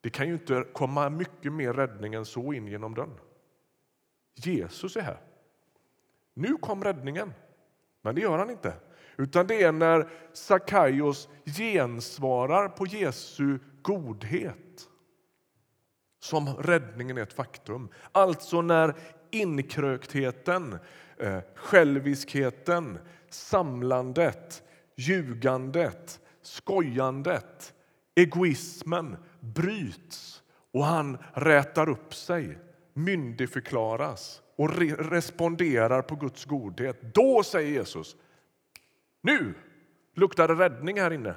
Det 0.00 0.10
kan 0.10 0.26
ju 0.26 0.32
inte 0.32 0.64
komma 0.72 1.10
mycket 1.10 1.52
mer 1.52 1.72
räddning 1.72 2.14
än 2.14 2.24
så 2.24 2.52
in 2.52 2.66
genom 2.66 2.94
dörren. 2.94 3.18
Jesus 4.34 4.96
är 4.96 5.00
här. 5.00 5.20
Nu 6.34 6.56
kom 6.56 6.84
räddningen. 6.84 7.32
Men 8.02 8.14
det 8.14 8.20
gör 8.20 8.38
han 8.38 8.50
inte. 8.50 8.72
Utan 9.16 9.46
det 9.46 9.62
är 9.62 9.72
när 9.72 10.08
Sackaios 10.32 11.28
gensvarar 11.44 12.68
på 12.68 12.86
Jesu 12.86 13.58
godhet 13.82 14.88
som 16.20 16.48
räddningen 16.48 17.18
är 17.18 17.22
ett 17.22 17.32
faktum. 17.32 17.88
Alltså 18.12 18.62
när 18.62 18.94
inkröktheten, 19.30 20.78
eh, 21.16 21.38
själviskheten, 21.54 22.98
samlandet, 23.28 24.62
ljugandet, 24.96 26.20
skojandet, 26.42 27.74
egoismen 28.14 29.16
bryts 29.40 30.42
och 30.72 30.84
han 30.84 31.18
rätar 31.34 31.88
upp 31.88 32.14
sig, 32.14 32.58
myndigförklaras 32.92 34.42
och 34.56 34.78
re 34.78 34.94
responderar 34.94 36.02
på 36.02 36.16
Guds 36.16 36.44
godhet. 36.44 37.14
Då 37.14 37.42
säger 37.42 37.70
Jesus, 37.70 38.16
nu 39.20 39.54
luktar 40.14 40.48
det 40.48 40.54
räddning 40.54 41.00
här 41.00 41.10
inne. 41.10 41.34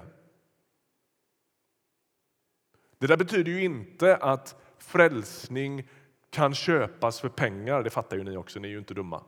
Det 2.97 3.07
där 3.07 3.17
betyder 3.17 3.51
ju 3.51 3.63
inte 3.63 4.17
att 4.17 4.55
frälsning 4.77 5.89
kan 6.31 6.53
köpas 6.53 7.19
för 7.19 7.29
pengar. 7.29 7.83
Det 7.83 7.89
fattar 7.89 8.17
ju 8.17 8.23
ni 8.23 8.37
också, 8.37 8.59
ni 8.59 8.67
är 8.67 8.71
ju 8.71 8.79
inte 8.79 8.93
dumma. 8.93 9.23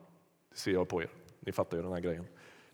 Det 0.51 0.57
ser 0.57 0.71
jag 0.71 0.87
på 0.87 1.01
er. 1.01 1.09
Ni 1.39 1.51
fattar 1.51 1.77
ju 1.77 1.83
den 1.83 1.91
här 1.91 1.99
grejen. 1.99 2.27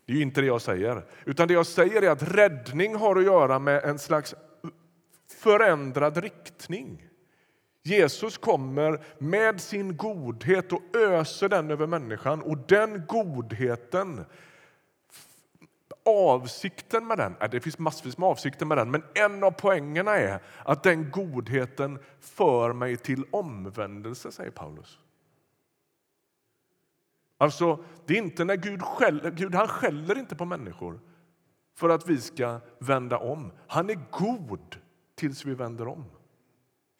Det 0.05 0.13
är 0.13 0.17
ju 0.17 0.21
inte 0.21 0.41
det 0.41 0.48
jag 0.48 0.62
säger. 0.62 1.05
Utan 1.25 1.48
det 1.48 1.53
jag 1.53 1.65
säger 1.65 2.01
är 2.01 2.09
att 2.09 2.36
räddning 2.36 2.95
har 2.95 3.15
att 3.15 3.24
göra 3.24 3.59
med 3.59 3.83
en 3.83 4.00
slags 4.00 4.36
förändrad 5.27 6.17
riktning. 6.17 7.07
Jesus 7.83 8.38
kommer 8.38 9.03
med 9.17 9.62
sin 9.62 9.98
godhet 9.98 10.74
och 10.74 10.81
öser 10.95 11.50
den 11.50 11.71
över 11.71 11.88
människan 11.88 12.41
och 12.41 12.57
den 12.57 13.03
godheten 13.07 14.25
Avsikten 16.10 17.08
med 17.08 17.18
den, 17.18 17.36
äh, 17.42 17.50
det 17.50 17.60
finns 17.60 17.80
massvis 17.80 18.18
med 18.18 18.30
avsikter 18.30 18.66
med 18.66 18.78
den, 18.78 18.92
men 18.92 19.04
en 19.13 19.44
av 19.44 19.51
poängerna 19.51 20.16
är 20.16 20.39
att 20.66 20.84
den 20.84 21.12
godheten 21.12 22.00
för 22.20 22.74
mig 22.74 22.98
till 22.98 23.25
omvändelse, 23.32 24.32
säger 24.32 24.51
Paulus. 24.51 25.00
Alltså, 27.38 27.84
det 28.06 28.13
är 28.13 28.18
inte 28.18 28.46
när 28.46 28.56
Gud 28.56 28.82
skäller, 28.82 29.32
Gud 29.32 29.56
han 29.56 29.68
skäller 29.68 30.18
inte 30.18 30.36
på 30.36 30.46
människor 30.46 31.00
för 31.75 31.89
att 31.89 32.10
vi 32.10 32.22
ska 32.22 32.60
vända 32.80 33.18
om. 33.18 33.51
Han 33.68 33.89
är 33.89 34.00
god 34.12 34.78
tills 35.16 35.46
vi 35.46 35.54
vänder 35.54 35.88
om. 35.88 36.06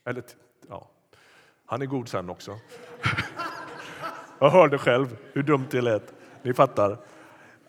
Eller, 0.06 0.24
ja, 0.70 0.90
han 1.66 1.82
är 1.82 1.86
god 1.86 2.10
sen 2.10 2.30
också. 2.30 2.60
Jag 4.40 4.50
hörde 4.50 4.78
själv 4.78 5.18
hur 5.34 5.44
dumt 5.44 5.68
det 5.72 5.82
lät. 5.82 6.14
Ni 6.42 6.54
fattar. 6.54 6.98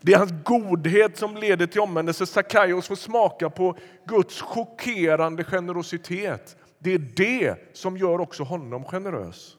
Det 0.01 0.13
är 0.13 0.19
hans 0.19 0.45
godhet 0.45 1.19
som 1.19 1.37
leder 1.37 1.67
till 1.67 1.81
omvändelse. 1.81 2.27
Sackaios 2.27 2.89
får 2.89 2.95
smaka 2.95 3.51
på 3.51 3.77
Guds 4.07 4.41
chockerande 4.41 5.45
generositet. 5.45 6.57
Det 6.79 6.95
är 6.95 6.99
det 6.99 7.77
som 7.77 7.97
gör 7.97 8.21
också 8.21 8.43
honom 8.43 8.85
generös. 8.85 9.57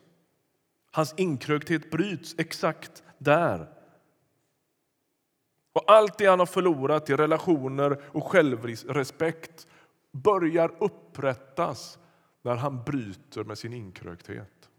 Hans 0.91 1.13
inkrökthet 1.17 1.91
bryts 1.91 2.36
exakt 2.38 3.03
där. 3.17 3.67
Och 5.74 5.91
allt 5.91 6.17
det 6.17 6.25
han 6.25 6.39
har 6.39 6.45
förlorat 6.45 7.10
i 7.10 7.15
relationer 7.15 8.01
och 8.07 8.24
självrespekt 8.24 9.67
börjar 10.12 10.71
upprättas 10.80 11.99
när 12.41 12.56
han 12.56 12.84
bryter 12.84 13.43
med 13.43 13.58
sin 13.58 13.73
inkrökthet. 13.73 14.69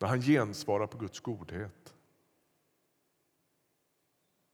När 0.00 0.08
han 0.08 0.20
gensvarar 0.20 0.86
på 0.86 0.98
Guds 0.98 1.20
godhet. 1.20 1.94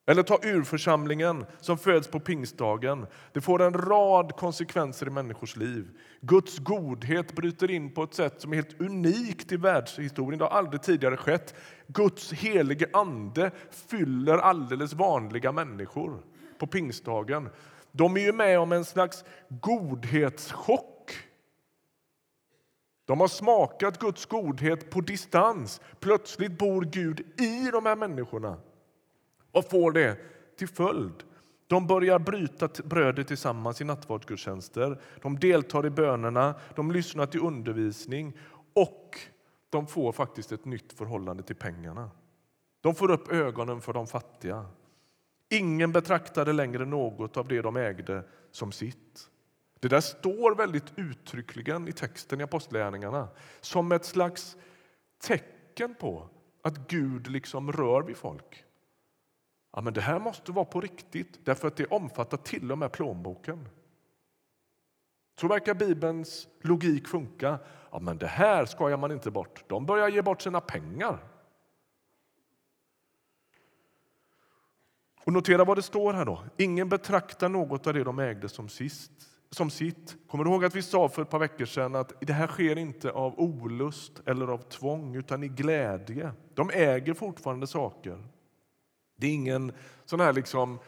Eller 0.09 0.23
ta 0.23 0.39
urförsamlingen 0.43 1.45
som 1.61 1.79
föds 1.79 2.09
på 2.09 2.21
pingstdagen. 2.21 3.07
Det 3.33 3.41
får 3.41 3.63
en 3.63 3.75
rad 3.75 4.37
konsekvenser 4.37 5.07
i 5.07 5.11
människors 5.11 5.57
liv. 5.57 5.89
Guds 6.21 6.59
godhet 6.59 7.35
bryter 7.35 7.71
in 7.71 7.95
på 7.95 8.03
ett 8.03 8.15
sätt 8.15 8.41
som 8.41 8.53
är 8.53 8.57
helt 8.57 8.81
unikt 8.81 9.53
i 9.53 9.57
världshistorien. 9.57 10.39
Det 10.39 10.45
har 10.45 10.59
aldrig 10.59 10.83
tidigare 10.83 11.17
skett. 11.17 11.55
Guds 11.87 12.33
helige 12.33 12.87
ande 12.93 13.51
fyller 13.71 14.39
alldeles 14.39 14.93
vanliga 14.93 15.53
människor 15.53 16.23
på 16.59 16.67
pingstdagen. 16.67 17.49
De 17.93 18.17
är 18.17 18.21
ju 18.21 18.33
med 18.33 18.59
om 18.59 18.73
en 18.73 18.85
slags 18.85 19.25
godhetschock. 19.49 21.13
De 23.07 23.21
har 23.21 23.29
smakat 23.29 23.99
Guds 23.99 24.27
godhet 24.27 24.91
på 24.91 25.01
distans. 25.01 25.81
Plötsligt 26.01 26.59
bor 26.59 26.83
Gud 26.83 27.21
i 27.41 27.71
de 27.73 27.87
här 27.87 27.97
människorna. 27.97 28.57
Vad 29.57 29.71
får 29.71 29.93
det 29.93 30.17
till 30.57 30.69
följd? 30.69 31.25
De 31.67 31.87
börjar 31.87 32.19
bryta 32.19 32.69
brödet 32.85 33.29
tillsammans 33.29 33.81
i 33.81 33.85
nattvardsgudstjänster. 33.85 35.01
De 35.23 35.39
deltar 35.39 35.87
i 35.87 35.91
bönerna, 35.91 36.55
de 36.75 36.91
lyssnar 36.93 37.27
till 37.27 37.41
undervisning 37.41 38.39
och 38.75 39.19
de 39.71 39.87
får 39.87 40.13
faktiskt 40.13 40.53
ett 40.53 40.65
nytt 40.65 40.93
förhållande 40.93 41.43
till 41.43 41.57
pengarna. 41.57 42.11
De 42.81 42.95
får 42.95 43.11
upp 43.11 43.33
ögonen 43.33 43.81
för 43.81 43.93
de 43.93 44.07
fattiga. 44.07 44.67
Ingen 45.49 45.93
betraktade 45.93 46.53
längre 46.53 46.85
något 46.85 47.37
av 47.37 47.49
det 47.49 47.63
de 47.63 47.77
ägde 47.77 48.25
som 48.51 48.73
sitt. 48.73 49.29
Det 49.81 49.89
där 49.89 50.01
står 50.01 50.55
väldigt 50.55 50.93
uttryckligen 50.97 51.89
i 51.89 51.93
texten 51.93 52.41
i 52.41 52.45
Apostlagärningarna 52.45 53.29
som 53.61 53.93
ett 53.93 54.05
slags 54.05 54.57
tecken 55.23 55.95
på 55.95 56.29
att 56.63 56.89
Gud 56.89 57.31
liksom 57.31 57.73
rör 57.73 58.03
vid 58.03 58.17
folk. 58.17 58.66
Ja, 59.77 59.83
men 59.83 59.93
det 59.93 60.01
här 60.01 60.19
måste 60.19 60.53
vara 60.53 60.65
på 60.65 60.81
riktigt, 60.81 61.45
därför 61.45 61.69
att 61.69 61.77
det 61.77 61.87
omfattar 61.87 62.37
till 62.37 62.73
och 62.73 62.79
med 62.79 62.93
plånboken. 62.93 63.69
Så 65.41 65.49
verkar 65.49 65.75
Bibelns 65.75 66.49
logik 66.61 67.09
funka. 67.09 67.59
Ja, 67.91 67.99
men 67.99 68.19
det 68.19 68.27
här 68.27 68.67
skojar 68.67 68.97
man 68.97 69.13
inte 69.13 69.31
bort. 69.31 69.65
De 69.67 69.87
börjar 69.87 70.09
ge 70.09 70.23
bort 70.23 70.43
sina 70.43 70.61
pengar. 70.61 71.19
Och 75.25 75.33
notera 75.33 75.65
vad 75.65 75.79
det 75.79 75.83
står 75.83 76.13
här 76.13 76.25
då. 76.25 76.45
Ingen 76.57 76.89
betraktar 76.89 77.49
något 77.49 77.87
av 77.87 77.95
det 77.95 78.05
de 78.05 78.19
ägde 78.19 78.49
som, 78.49 78.69
sist, 78.69 79.13
som 79.51 79.71
sitt. 79.71 80.17
Kommer 80.29 80.45
du 80.45 80.51
ihåg 80.51 80.65
att 80.65 80.77
vi 80.77 80.83
sa 80.83 81.09
för 81.09 81.23
ett 81.23 81.31
par 81.31 81.39
veckor 81.39 81.65
sedan 81.65 81.95
att 81.95 82.13
det 82.21 82.33
här 82.33 82.47
sker 82.47 82.79
inte 82.79 83.11
av 83.11 83.41
olust 83.41 84.23
eller 84.27 84.49
av 84.49 84.59
tvång 84.59 85.17
utan 85.17 85.43
i 85.43 85.49
glädje. 85.49 86.33
De 86.55 86.71
äger 86.71 87.15
fortfarande 87.15 87.67
saker. 87.67 88.36
Det 89.17 89.27
är 89.27 89.31
ingen 89.31 89.73
sån 90.05 90.21
här 90.21 90.33
liksom, 90.33 90.79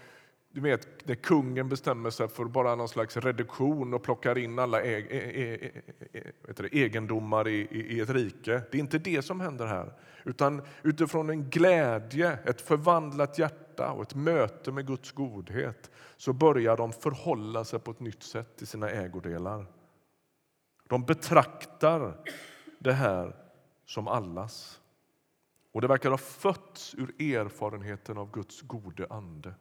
du 0.53 0.61
vet, 0.61 1.07
när 1.07 1.15
kungen 1.15 1.69
bestämmer 1.69 2.11
sig 2.11 2.29
för 2.29 2.45
bara 2.45 2.75
någon 2.75 2.89
slags 2.89 3.17
reduktion 3.17 3.95
och 3.95 4.03
plockar 4.03 4.39
in 4.39 4.59
alla 4.59 4.83
e 4.83 5.07
e 5.11 5.19
e, 5.19 5.71
e-, 6.13 6.23
e- 6.45 6.69
egendomar 6.73 7.49
i, 7.49 7.61
i, 7.71 8.01
ett 8.01 8.11
rike. 8.11 8.63
Det 8.71 8.79
är 8.79 8.81
inte 8.81 8.99
det 8.99 9.23
som 9.23 9.41
händer 9.41 9.67
här. 9.67 9.93
Utan 10.25 10.63
utifrån 10.83 11.31
en 11.31 11.51
glädje, 11.51 12.39
ett 12.45 12.61
förvandlat 12.61 13.39
hjärta 13.39 13.93
och 13.93 14.03
ett 14.03 14.15
möte 14.15 14.73
med 14.73 14.87
Guds 14.87 15.13
godhet 15.13 15.91
så 16.17 16.33
börjar 16.33 16.77
de 16.77 16.93
förhålla 16.93 17.65
sig 17.65 17.79
på 17.79 17.91
ett 17.91 18.01
nytt 18.01 18.23
sätt 18.23 18.57
till 18.57 18.67
sina 18.67 18.91
ägodelar. 18.91 19.67
De 20.89 21.05
betraktar 21.05 22.15
det 22.79 22.93
här 22.93 23.37
som 23.87 24.09
allas. 24.09 24.81
Och 25.73 25.81
det 25.81 25.87
verkar 25.87 26.11
ha 26.11 26.19
fötts 26.19 26.95
ur 26.95 27.23
erfarenheten 27.23 28.19
av 28.19 28.31
Guds 28.31 28.61
gode 28.63 29.07
ande. 29.11 29.55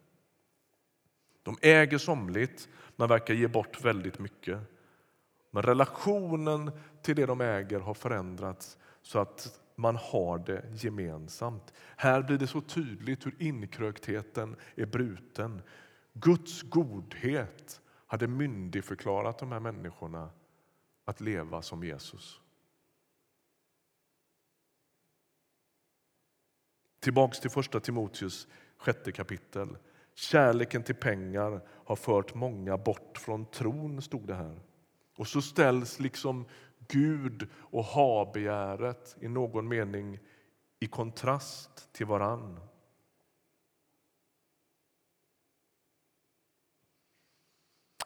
De 1.42 1.56
äger 1.62 1.98
somligt, 1.98 2.68
men 2.96 3.08
verkar 3.08 3.34
ge 3.34 3.48
bort 3.48 3.84
väldigt 3.84 4.18
mycket. 4.18 4.60
Men 5.50 5.62
relationen 5.62 6.70
till 7.02 7.16
det 7.16 7.26
de 7.26 7.40
äger 7.40 7.80
har 7.80 7.94
förändrats 7.94 8.78
så 9.02 9.18
att 9.18 9.60
man 9.74 9.96
har 9.96 10.38
det 10.38 10.64
gemensamt. 10.74 11.72
Här 11.96 12.22
blir 12.22 12.38
det 12.38 12.46
så 12.46 12.60
tydligt 12.60 13.26
hur 13.26 13.42
inkröktheten 13.42 14.56
är 14.74 14.86
bruten. 14.86 15.62
Guds 16.12 16.62
godhet 16.62 17.80
hade 18.06 18.26
myndigförklarat 18.26 19.38
de 19.38 19.52
här 19.52 19.60
människorna 19.60 20.30
att 21.04 21.20
leva 21.20 21.62
som 21.62 21.84
Jesus. 21.84 22.40
Tillbaks 27.00 27.40
till 27.40 27.50
första 27.50 27.80
Timoteus 27.80 28.48
sjätte 28.76 29.12
kapitel. 29.12 29.76
Kärleken 30.14 30.82
till 30.82 30.94
pengar 30.94 31.60
har 31.68 31.96
fört 31.96 32.34
många 32.34 32.78
bort 32.78 33.18
från 33.18 33.46
tron, 33.46 34.02
stod 34.02 34.26
det 34.26 34.34
här. 34.34 34.60
Och 35.16 35.26
så 35.26 35.42
ställs 35.42 36.00
liksom 36.00 36.44
Gud 36.88 37.48
och 37.54 37.84
ha-begäret 37.84 39.16
i 39.20 39.28
någon 39.28 39.68
mening 39.68 40.18
i 40.80 40.86
kontrast 40.86 41.92
till 41.92 42.06
varann. 42.06 42.60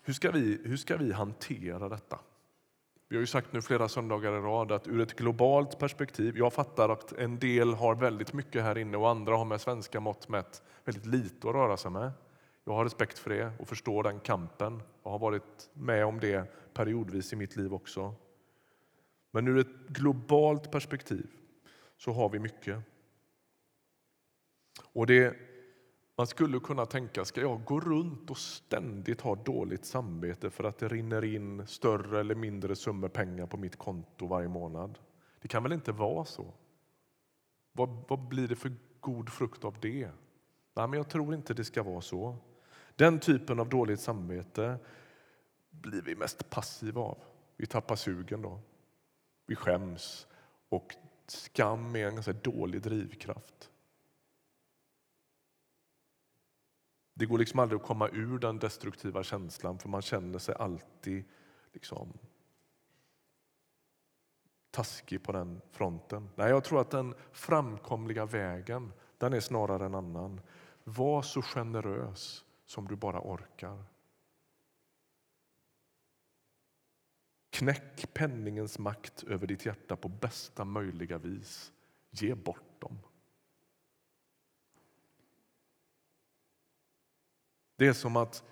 Hur 0.03 0.13
ska, 0.13 0.31
vi, 0.31 0.61
hur 0.65 0.77
ska 0.77 0.97
vi 0.97 1.13
hantera 1.13 1.89
detta? 1.89 2.21
Vi 3.13 3.17
har 3.17 3.21
ju 3.21 3.27
sagt 3.27 3.53
nu 3.53 3.63
flera 3.63 3.89
söndagar 3.89 4.33
i 4.33 4.41
rad 4.41 4.73
att 4.73 4.89
ur 4.89 5.01
ett 5.01 5.17
globalt 5.17 5.79
perspektiv, 5.79 6.39
jag 6.39 6.53
fattar 6.53 6.89
att 6.89 7.13
en 7.13 7.39
del 7.39 7.75
har 7.75 7.95
väldigt 7.95 8.33
mycket 8.33 8.63
här 8.63 8.79
inne 8.79 8.97
och 8.97 9.09
andra 9.09 9.37
har 9.37 9.45
med 9.45 9.61
svenska 9.61 10.01
mått 10.01 10.29
mätt 10.29 10.63
väldigt 10.85 11.07
lite 11.07 11.49
att 11.49 11.55
röra 11.55 11.77
sig 11.77 11.91
med. 11.91 12.13
Jag 12.65 12.73
har 12.73 12.85
respekt 12.85 13.19
för 13.19 13.31
det 13.31 13.53
och 13.59 13.69
förstår 13.69 14.03
den 14.03 14.21
kampen. 14.21 14.83
och 15.03 15.11
har 15.11 15.19
varit 15.19 15.71
med 15.73 16.05
om 16.05 16.21
det 16.21 16.53
periodvis 16.75 17.33
i 17.33 17.37
mitt 17.37 17.57
liv 17.57 17.75
också. 17.75 18.15
Men 19.31 19.49
ur 19.49 19.59
ett 19.59 19.89
globalt 19.89 20.71
perspektiv 20.71 21.27
så 21.99 22.13
har 22.13 22.29
vi 22.29 22.39
mycket. 22.39 22.79
Och 24.93 25.07
det 25.07 25.37
man 26.23 26.27
skulle 26.27 26.61
kunna 26.61 26.87
tänka, 26.87 27.25
ska 27.25 27.41
jag 27.41 27.65
gå 27.65 27.81
runt 27.81 28.31
och 28.31 28.39
ständigt 28.39 29.21
ha 29.21 29.35
dåligt 29.35 29.85
samvete 29.85 30.51
för 30.51 30.65
att 30.65 30.79
det 30.79 30.89
rinner 30.89 31.25
in 31.25 31.67
större 31.67 32.21
eller 32.21 32.35
mindre 32.35 32.77
summor 32.77 33.09
pengar 33.09 33.47
på 33.47 33.57
mitt 33.57 33.77
konto 33.77 34.27
varje 34.27 34.49
månad? 34.49 34.99
Det 35.41 35.49
kan 35.49 35.63
väl 35.63 35.73
inte 35.73 35.93
vara 35.93 36.25
så? 36.25 36.55
Vad, 37.73 38.05
vad 38.09 38.29
blir 38.29 38.49
det 38.49 38.57
för 38.57 38.73
god 39.01 39.29
frukt 39.29 39.65
av 39.65 39.77
det? 39.81 40.11
Nej, 40.75 40.89
men 40.89 40.93
jag 40.93 41.09
tror 41.09 41.35
inte 41.35 41.55
det 41.55 41.65
ska 41.65 41.83
vara 41.83 42.01
så. 42.01 42.37
Den 42.97 43.21
typen 43.21 43.61
av 43.61 43.69
dåligt 43.69 44.01
samvete 44.01 44.79
blir 45.71 46.03
vi 46.03 46.17
mest 46.17 46.51
passiva 46.51 47.01
av. 47.01 47.19
Vi 47.57 47.67
tappar 47.67 47.97
sugen 47.97 48.43
då. 48.43 48.61
Vi 49.47 49.57
skäms 49.57 50.27
och 50.69 50.95
skam 51.27 51.97
är 51.97 52.07
en 52.07 52.15
ganska 52.15 52.33
dålig 52.33 52.83
drivkraft. 52.83 53.72
Det 57.15 57.27
går 57.27 57.39
liksom 57.39 57.59
aldrig 57.59 57.81
att 57.81 57.87
komma 57.87 58.09
ur 58.09 58.39
den 58.39 58.59
destruktiva 58.59 59.23
känslan 59.23 59.79
för 59.79 59.89
man 59.89 60.03
känner 60.03 60.39
sig 60.39 60.55
alltid 60.55 61.25
liksom 61.73 62.19
taskig 64.71 65.23
på 65.23 65.33
den 65.33 65.61
fronten. 65.71 66.29
Nej, 66.35 66.51
jag 66.51 66.65
tror 66.65 66.81
att 66.81 66.91
den 66.91 67.15
framkomliga 67.33 68.27
vägen 68.27 68.93
den 69.19 69.33
är 69.33 69.41
snarare 69.41 69.87
en 69.87 69.95
annan. 69.95 70.41
Var 70.85 71.23
så 71.23 71.43
generös 71.43 72.45
som 72.67 72.89
du 72.89 72.97
bara 72.97 73.21
orkar. 73.21 73.85
Knäck 77.51 78.15
penningens 78.15 78.79
makt 78.79 79.23
över 79.23 79.47
ditt 79.47 79.67
hjärta 79.67 79.97
på 79.97 80.09
bästa 80.09 80.65
möjliga 80.65 81.19
vis. 81.19 81.73
Ge 82.11 82.35
bort 82.35 82.81
dem. 82.81 82.99
Det 87.83 87.89
är 87.89 87.93
som 87.93 88.17
att, 88.17 88.45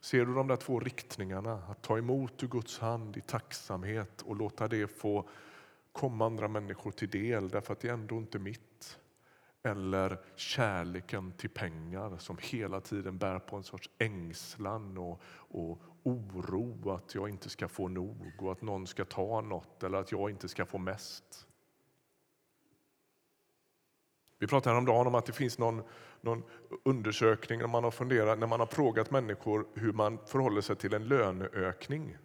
ser 0.00 0.26
du 0.26 0.34
de 0.34 0.46
där 0.46 0.56
två 0.56 0.80
riktningarna, 0.80 1.62
att 1.68 1.82
ta 1.82 1.98
emot 1.98 2.42
ur 2.42 2.48
Guds 2.48 2.78
hand 2.78 3.16
i 3.16 3.20
tacksamhet 3.20 4.22
och 4.22 4.36
låta 4.36 4.68
det 4.68 4.86
få 4.86 5.28
komma 5.92 6.26
andra 6.26 6.48
människor 6.48 6.90
till 6.90 7.10
del 7.10 7.48
därför 7.48 7.72
att 7.72 7.80
det 7.80 7.88
är 7.88 7.92
ändå 7.92 8.16
inte 8.16 8.38
mitt. 8.38 8.98
Eller 9.62 10.20
kärleken 10.36 11.32
till 11.32 11.50
pengar 11.50 12.18
som 12.18 12.38
hela 12.40 12.80
tiden 12.80 13.18
bär 13.18 13.38
på 13.38 13.56
en 13.56 13.62
sorts 13.62 13.90
ängslan 13.98 14.98
och, 14.98 15.22
och 15.30 15.78
oro 16.02 16.90
att 16.90 17.14
jag 17.14 17.28
inte 17.28 17.48
ska 17.48 17.68
få 17.68 17.88
nog 17.88 18.32
och 18.38 18.52
att 18.52 18.62
någon 18.62 18.86
ska 18.86 19.04
ta 19.04 19.40
något 19.40 19.82
eller 19.82 19.98
att 19.98 20.12
jag 20.12 20.30
inte 20.30 20.48
ska 20.48 20.66
få 20.66 20.78
mest. 20.78 21.47
Vi 24.38 24.46
pratade 24.46 24.74
häromdagen 24.74 25.06
om 25.06 25.14
att 25.14 25.26
det 25.26 25.32
finns 25.32 25.58
någon, 25.58 25.82
någon 26.20 26.42
undersökning 26.84 27.58
när 27.58 27.66
man, 27.66 27.84
har 27.84 27.90
funderat, 27.90 28.38
när 28.38 28.46
man 28.46 28.60
har 28.60 28.66
frågat 28.66 29.10
människor 29.10 29.66
hur 29.74 29.92
man 29.92 30.18
förhåller 30.26 30.60
sig 30.60 30.76
till 30.76 30.94
en 30.94 31.08
löneökning. 31.08 32.16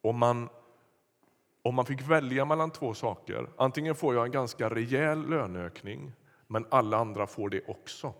Om 0.00 0.18
man, 0.18 0.48
om 1.62 1.74
man 1.74 1.86
fick 1.86 2.00
välja 2.02 2.44
mellan 2.44 2.70
två 2.70 2.94
saker, 2.94 3.48
antingen 3.56 3.94
får 3.94 4.14
jag 4.14 4.24
en 4.24 4.32
ganska 4.32 4.70
rejäl 4.70 5.30
löneökning 5.30 6.12
men 6.46 6.66
alla 6.70 6.96
andra 6.96 7.26
får 7.26 7.50
det 7.50 7.68
också. 7.68 8.14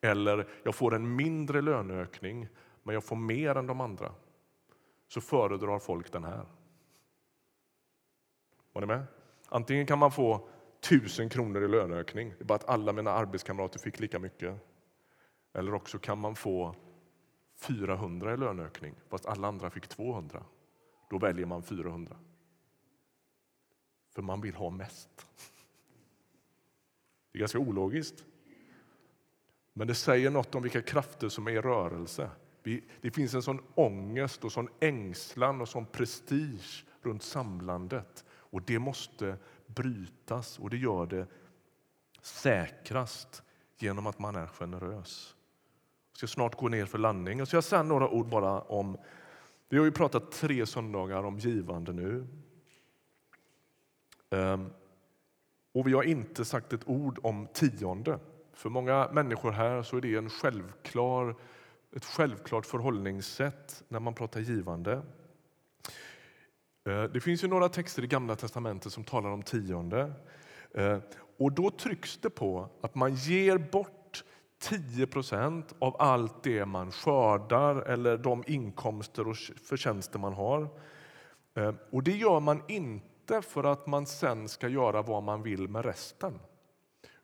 Eller 0.00 0.48
jag 0.62 0.74
får 0.74 0.94
en 0.94 1.16
mindre 1.16 1.62
löneökning 1.62 2.48
men 2.82 2.94
jag 2.94 3.04
får 3.04 3.16
mer 3.16 3.54
än 3.54 3.66
de 3.66 3.80
andra. 3.80 4.12
Så 5.08 5.20
föredrar 5.20 5.78
folk 5.78 6.12
den 6.12 6.24
här. 6.24 6.46
Var 8.72 8.80
ni 8.80 8.86
med? 8.86 9.04
Antingen 9.48 9.86
kan 9.86 9.98
man 9.98 10.12
få 10.12 10.48
tusen 10.88 11.28
kronor 11.28 11.64
i 11.64 11.68
löneökning. 11.68 12.28
Det 12.38 12.42
är 12.42 12.44
bara 12.44 12.54
att 12.54 12.68
alla 12.68 12.92
mina 12.92 13.10
arbetskamrater 13.10 13.78
fick 13.78 14.00
lika 14.00 14.18
mycket. 14.18 14.56
Eller 15.52 15.74
också 15.74 15.98
kan 15.98 16.18
man 16.18 16.36
få 16.36 16.74
400 17.56 18.34
i 18.34 18.36
löneökning 18.36 18.94
fast 19.08 19.26
alla 19.26 19.48
andra 19.48 19.70
fick 19.70 19.88
200. 19.88 20.44
Då 21.10 21.18
väljer 21.18 21.46
man 21.46 21.62
400. 21.62 22.16
För 24.14 24.22
man 24.22 24.40
vill 24.40 24.54
ha 24.54 24.70
mest. 24.70 25.26
Det 27.32 27.38
är 27.38 27.40
ganska 27.40 27.58
ologiskt. 27.58 28.24
Men 29.72 29.88
det 29.88 29.94
säger 29.94 30.30
något 30.30 30.54
om 30.54 30.62
vilka 30.62 30.82
krafter 30.82 31.28
som 31.28 31.46
är 31.46 31.50
i 31.50 31.60
rörelse. 31.60 32.30
Det 33.00 33.10
finns 33.10 33.34
en 33.34 33.42
sån 33.42 33.62
ångest 33.74 34.44
och 34.44 34.52
sån 34.52 34.68
ängslan 34.80 35.60
och 35.60 35.68
sån 35.68 35.86
prestige 35.86 36.84
runt 37.02 37.22
samlandet. 37.22 38.24
Och 38.28 38.62
det 38.62 38.78
måste 38.78 39.36
brytas 39.66 40.58
och 40.58 40.70
det 40.70 40.76
gör 40.76 41.06
det 41.06 41.26
säkrast 42.22 43.42
genom 43.78 44.06
att 44.06 44.18
man 44.18 44.36
är 44.36 44.46
generös. 44.46 45.36
Jag 46.12 46.18
ska 46.18 46.26
snart 46.26 46.56
gå 46.56 46.68
ner 46.68 46.86
för 46.86 46.98
landning. 46.98 47.38
Jag 47.38 47.48
ska 47.48 47.62
säga 47.62 47.82
några 47.82 48.08
ord 48.08 48.28
bara 48.28 48.60
om... 48.60 48.98
Vi 49.68 49.78
har 49.78 49.84
ju 49.84 49.92
pratat 49.92 50.32
tre 50.32 50.66
söndagar 50.66 51.24
om 51.24 51.38
givande 51.38 51.92
nu. 51.92 52.26
Ehm, 54.30 54.70
och 55.72 55.86
vi 55.86 55.92
har 55.92 56.02
inte 56.02 56.44
sagt 56.44 56.72
ett 56.72 56.88
ord 56.88 57.18
om 57.22 57.48
tionde. 57.52 58.18
För 58.52 58.70
många 58.70 59.08
människor 59.12 59.52
här 59.52 59.82
så 59.82 59.96
är 59.96 60.00
det 60.00 60.16
en 60.16 60.30
självklar, 60.30 61.36
ett 61.92 62.04
självklart 62.04 62.66
förhållningssätt 62.66 63.84
när 63.88 64.00
man 64.00 64.14
pratar 64.14 64.40
givande. 64.40 65.02
Eh, 66.86 67.02
det 67.02 67.20
finns 67.20 67.44
ju 67.44 67.48
några 67.48 67.68
texter 67.68 68.04
i 68.04 68.06
Gamla 68.06 68.36
testamentet 68.36 68.92
som 68.92 69.04
talar 69.04 69.30
om 69.30 69.42
tionde. 69.42 70.12
Eh, 70.74 70.98
och 71.38 71.52
då 71.52 71.70
trycks 71.70 72.18
det 72.18 72.30
på 72.30 72.68
att 72.80 72.94
man 72.94 73.14
ger 73.14 73.58
bort 73.58 74.24
10 74.58 75.06
procent 75.06 75.74
av 75.78 75.96
allt 75.98 76.42
det 76.42 76.66
man 76.66 76.92
skördar 76.92 77.76
eller 77.76 78.18
de 78.18 78.44
inkomster 78.46 79.28
och 79.28 79.36
förtjänster 79.64 80.18
man 80.18 80.32
har. 80.32 80.68
Eh, 81.54 81.74
och 81.90 82.02
det 82.02 82.16
gör 82.16 82.40
man 82.40 82.62
inte 82.68 83.42
för 83.42 83.64
att 83.64 83.86
man 83.86 84.06
sen 84.06 84.48
ska 84.48 84.68
göra 84.68 85.02
vad 85.02 85.22
man 85.22 85.42
vill 85.42 85.68
med 85.68 85.84
resten. 85.84 86.38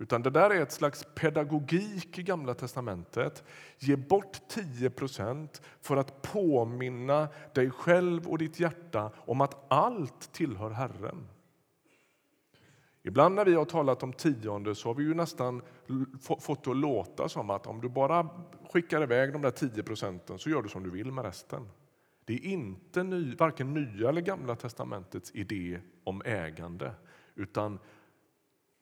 Utan 0.02 0.22
det 0.22 0.30
där 0.30 0.50
är 0.50 0.60
ett 0.60 0.72
slags 0.72 1.06
pedagogik 1.14 2.18
i 2.18 2.22
Gamla 2.22 2.54
testamentet. 2.54 3.44
Ge 3.78 3.96
bort 3.96 4.40
10% 4.48 5.62
för 5.80 5.96
att 5.96 6.22
påminna 6.22 7.28
dig 7.54 7.70
själv 7.70 8.28
och 8.28 8.38
ditt 8.38 8.60
hjärta 8.60 9.10
om 9.16 9.40
att 9.40 9.72
allt 9.72 10.32
tillhör 10.32 10.70
Herren. 10.70 11.28
Ibland 13.02 13.34
när 13.34 13.44
vi 13.44 13.54
har 13.54 13.64
talat 13.64 14.02
om 14.02 14.12
tionde 14.12 14.74
så 14.74 14.88
har 14.88 14.94
vi 14.94 15.04
ju 15.04 15.14
nästan 15.14 15.62
fått 16.40 16.64
det 16.64 16.70
att 16.70 16.76
låta 16.76 17.28
som 17.28 17.50
att 17.50 17.66
om 17.66 17.80
du 17.80 17.88
bara 17.88 18.28
skickar 18.72 19.02
iväg 19.02 19.32
de 19.32 19.42
där 19.42 19.50
10 19.50 19.82
procenten 19.82 20.38
så 20.38 20.50
gör 20.50 20.62
du 20.62 20.68
som 20.68 20.82
du 20.82 20.90
vill 20.90 21.12
med 21.12 21.24
resten. 21.24 21.68
Det 22.24 22.32
är 22.32 22.44
inte 22.44 23.02
ny, 23.02 23.34
varken 23.34 23.74
Nya 23.74 24.08
eller 24.08 24.20
Gamla 24.20 24.56
testamentets 24.56 25.30
idé 25.34 25.80
om 26.04 26.22
ägande 26.24 26.92
utan 27.34 27.78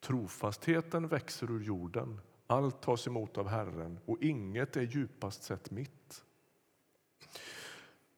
Trofastheten 0.01 1.09
växer 1.09 1.51
ur 1.51 1.61
jorden, 1.61 2.21
allt 2.47 2.83
tas 2.83 3.07
emot 3.07 3.39
av 3.39 3.49
Herren 3.49 3.99
och 4.05 4.23
inget 4.23 4.77
är 4.77 4.83
djupast 4.83 5.43
sett 5.43 5.71
mitt. 5.71 6.25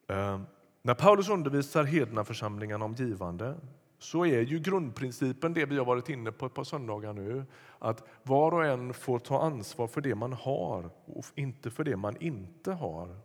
Eh, 0.07 0.41
när 0.83 0.95
Paulus 0.95 1.29
undervisar 1.29 1.85
hedna 1.85 2.25
församlingarna 2.25 2.85
om 2.85 2.95
givande 2.95 3.57
så 3.99 4.27
är 4.27 4.41
ju 4.41 4.59
grundprincipen 4.59 5.55
det 5.55 5.67
vi 5.67 5.79
har 5.79 5.85
varit 5.85 6.09
inne 6.09 6.33
på 6.33 6.47
ett 6.47 6.55
par 6.55 6.65
söndagar 6.65 7.13
nu. 7.13 7.45
Att 7.79 8.05
var 8.23 8.55
och 8.55 8.65
en 8.65 8.95
får 8.95 9.19
ta 9.19 9.43
ansvar 9.43 9.87
för 9.87 10.01
det 10.01 10.15
man 10.15 10.33
har 10.33 10.91
och 11.05 11.25
inte 11.35 11.71
för 11.71 11.85
det 11.85 11.97
man 11.97 12.17
inte 12.21 12.73
har. 12.73 13.17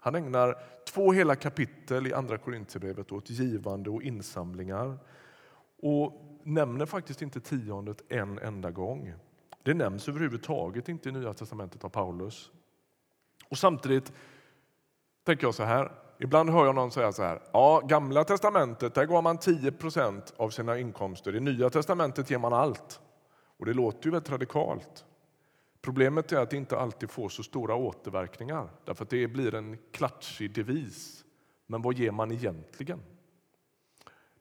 Han 0.00 0.14
ägnar 0.14 0.58
två 0.86 1.12
hela 1.12 1.36
kapitel 1.36 2.06
i 2.06 2.12
Andra 2.12 2.38
Korinthierbrevet 2.38 3.12
åt 3.12 3.30
givande 3.30 3.90
och 3.90 4.02
insamlingar. 4.02 4.98
Och 5.82 6.35
nämner 6.46 6.86
faktiskt 6.86 7.22
inte 7.22 7.40
tiondet 7.40 8.02
en 8.08 8.38
enda 8.38 8.70
gång. 8.70 9.14
Det 9.62 9.74
nämns 9.74 10.08
överhuvudtaget 10.08 10.88
inte 10.88 11.08
i 11.08 11.12
Nya 11.12 11.34
testamentet 11.34 11.84
av 11.84 11.88
Paulus. 11.88 12.50
Och 13.50 13.58
samtidigt 13.58 14.12
tänker 15.24 15.46
jag 15.46 15.54
så 15.54 15.62
här. 15.62 15.92
Ibland 16.18 16.50
hör 16.50 16.66
jag 16.66 16.74
någon 16.74 16.90
säga 16.90 17.12
så 17.12 17.22
här. 17.22 17.42
Ja, 17.52 17.80
Gamla 17.80 18.24
testamentet 18.24 18.94
där 18.94 19.04
gav 19.04 19.22
man 19.22 19.38
10% 19.38 20.22
av 20.36 20.50
sina 20.50 20.78
inkomster. 20.78 21.36
I 21.36 21.40
Nya 21.40 21.70
testamentet 21.70 22.30
ger 22.30 22.38
man 22.38 22.52
allt. 22.52 23.00
Och 23.58 23.66
Det 23.66 23.74
låter 23.74 24.04
ju 24.04 24.10
väldigt 24.10 24.30
radikalt. 24.30 25.04
Problemet 25.82 26.32
är 26.32 26.40
att 26.40 26.50
det 26.50 26.56
inte 26.56 26.78
alltid 26.78 27.10
får 27.10 27.28
så 27.28 27.42
stora 27.42 27.74
återverkningar 27.74 28.68
därför 28.84 29.04
att 29.04 29.10
det 29.10 29.28
blir 29.28 29.54
en 29.54 29.78
klatschig 29.92 30.54
devis. 30.54 31.24
Men 31.66 31.82
vad 31.82 31.94
ger 31.94 32.10
man 32.10 32.32
egentligen? 32.32 33.02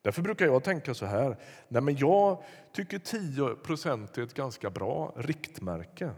Därför 0.05 0.21
brukar 0.21 0.45
jag 0.45 0.63
tänka 0.63 0.93
så 0.93 1.05
här. 1.05 1.37
Nej, 1.67 1.81
men 1.81 1.95
jag 1.97 2.43
tycker 2.71 2.99
10 2.99 3.45
är 4.15 4.23
ett 4.23 4.33
ganska 4.33 4.69
bra 4.69 5.13
riktmärke 5.15 6.11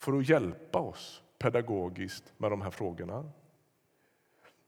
för 0.00 0.18
att 0.18 0.28
hjälpa 0.28 0.78
oss 0.78 1.22
pedagogiskt 1.38 2.32
med 2.36 2.50
de 2.50 2.62
här 2.62 2.70
frågorna. 2.70 3.30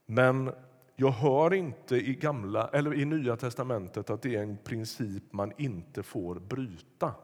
Men 0.07 0.53
jag 0.97 1.11
hör 1.11 1.55
inte 1.55 1.97
i, 1.97 2.15
gamla, 2.15 2.69
eller 2.69 2.95
i 2.95 3.05
Nya 3.05 3.37
testamentet 3.37 4.11
att 4.11 4.23
det 4.23 4.37
är 4.37 4.43
en 4.43 4.57
princip 4.57 5.33
man 5.33 5.53
inte 5.59 6.03
får 6.03 6.35
bryta. 6.35 7.15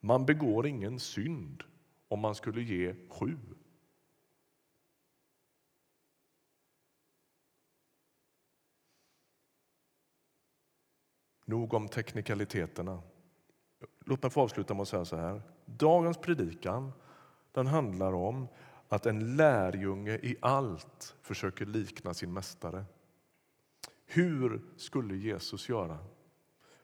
Man 0.00 0.26
begår 0.26 0.66
ingen 0.66 0.98
synd 0.98 1.62
om 2.08 2.20
man 2.20 2.34
skulle 2.34 2.62
ge 2.62 2.94
sju. 3.10 3.36
Nog 11.54 11.74
om 11.74 11.88
teknikaliteterna. 11.88 13.02
Låt 14.04 14.22
mig 14.22 14.30
få 14.30 14.40
avsluta 14.40 14.74
med 14.74 14.82
att 14.82 14.88
säga 14.88 15.04
så 15.04 15.16
här. 15.16 15.42
Dagens 15.66 16.18
predikan 16.18 16.92
den 17.52 17.66
handlar 17.66 18.12
om 18.12 18.48
att 18.88 19.06
en 19.06 19.36
lärjunge 19.36 20.12
i 20.12 20.36
allt 20.40 21.16
försöker 21.22 21.66
likna 21.66 22.14
sin 22.14 22.32
mästare. 22.32 22.84
Hur 24.06 24.62
skulle 24.76 25.16
Jesus 25.16 25.68
göra? 25.68 25.98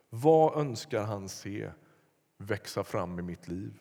Vad 0.09 0.61
önskar 0.61 1.03
han 1.05 1.29
se 1.29 1.71
växa 2.39 2.85
fram 2.85 3.19
i 3.19 3.23
mitt 3.23 3.49
liv? 3.49 3.81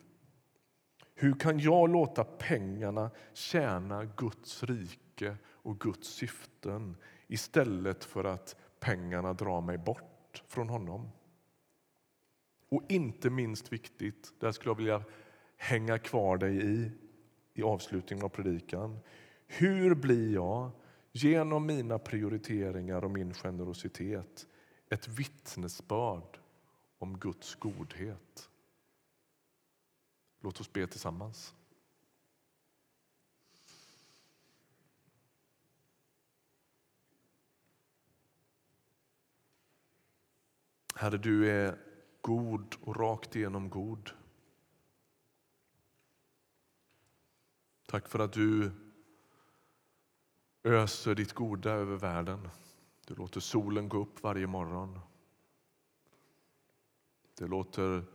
Hur 1.16 1.34
kan 1.34 1.60
jag 1.60 1.90
låta 1.90 2.24
pengarna 2.24 3.12
tjäna 3.34 4.06
Guds 4.06 4.64
rike 4.64 5.38
och 5.46 5.80
Guds 5.80 6.08
syften 6.08 6.98
istället 7.28 8.04
för 8.04 8.24
att 8.24 8.56
pengarna 8.80 9.34
drar 9.34 9.62
mig 9.62 9.78
bort 9.78 10.19
från 10.48 10.70
honom? 10.70 11.10
Och 12.70 12.84
inte 12.90 13.30
minst 13.30 13.74
viktigt, 13.74 14.34
där 14.40 14.52
skulle 14.52 14.70
jag 14.70 14.78
vilja 14.78 15.04
hänga 15.58 15.98
kvar 15.98 16.38
dig 16.38 16.72
i 16.72 16.92
i 17.60 17.64
avslutningen 17.64 18.26
av 18.26 18.30
predikan. 18.30 19.00
Hur 19.48 19.96
blir 19.96 20.34
jag 20.34 20.72
genom 21.12 21.66
mina 21.66 22.00
prioriteringar 22.00 23.04
och 23.04 23.12
min 23.12 23.34
generositet 23.34 24.48
ett 24.90 25.08
vittnesbörd 25.08 26.40
om 26.98 27.20
Guds 27.20 27.56
godhet? 27.56 28.50
Låt 30.42 30.60
oss 30.60 30.74
be 30.74 30.88
tillsammans. 30.88 31.54
Herre, 41.00 41.18
du 41.18 41.50
är 41.50 41.78
god 42.22 42.76
och 42.82 42.96
rakt 42.96 43.36
igenom 43.36 43.70
god. 43.70 44.10
Tack 47.88 48.08
för 48.08 48.20
att 48.20 48.34
du 48.34 48.72
öser 50.64 51.16
ditt 51.16 51.34
goda 51.34 51.72
över 51.72 51.96
världen. 51.96 52.50
Du 53.08 53.16
låter 53.16 53.40
solen 53.40 53.90
gå 53.90 53.98
upp 53.98 54.24
varje 54.24 54.48
morgon. 54.48 55.00
Du 57.38 57.48
låter 57.48 58.06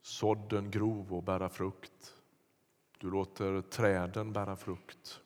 sådden 0.00 0.70
gro 0.70 1.16
och 1.16 1.22
bära 1.22 1.48
frukt. 1.48 2.14
Du 2.98 3.10
låter 3.10 3.62
träden 3.62 4.32
bära 4.32 4.56
frukt. 4.56 5.20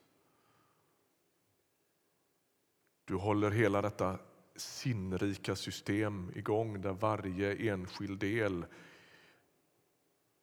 Du 3.05 3.15
håller 3.15 3.51
hela 3.51 3.83
detta 3.83 4.19
sinnrika 4.57 5.57
system 5.57 6.33
igång 6.35 6.81
där 6.81 6.93
varje 6.93 7.73
enskild 7.73 8.19
del 8.19 8.67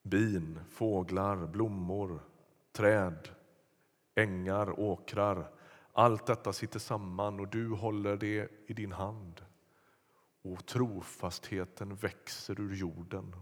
bin, 0.03 0.59
fåglar, 0.69 1.47
blommor, 1.47 2.19
träd, 2.71 3.29
ängar, 4.15 4.79
åkrar. 4.79 5.51
Allt 5.93 6.25
detta 6.25 6.53
sitter 6.53 6.79
samman 6.79 7.39
och 7.39 7.47
du 7.47 7.69
håller 7.69 8.17
det 8.17 8.51
i 8.67 8.73
din 8.73 8.91
hand. 8.91 9.45
Och 10.41 10.65
trofastheten 10.65 11.95
växer 11.95 12.59
ur 12.59 12.75
jorden. 12.75 13.35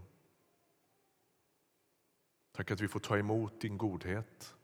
Tack 2.52 2.70
att 2.70 2.80
vi 2.80 2.88
får 2.88 3.00
ta 3.00 3.18
emot 3.18 3.60
din 3.60 3.78
godhet. 3.78 4.54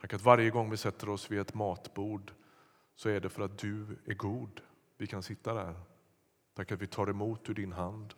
Tack 0.00 0.14
att 0.14 0.22
varje 0.22 0.50
gång 0.50 0.70
vi 0.70 0.76
sätter 0.76 1.08
oss 1.08 1.30
vid 1.30 1.40
ett 1.40 1.54
matbord 1.54 2.32
så 2.94 3.08
är 3.08 3.20
det 3.20 3.28
för 3.28 3.42
att 3.42 3.58
du 3.58 3.98
är 4.04 4.14
god. 4.14 4.60
Vi 5.00 5.06
kan 5.06 5.22
sitta 5.22 5.54
där. 5.54 5.74
Tack 6.54 6.72
att 6.72 6.82
vi 6.82 6.86
tar 6.86 7.06
emot 7.06 7.50
ur 7.50 7.54
din 7.54 7.72
hand. 7.72 8.14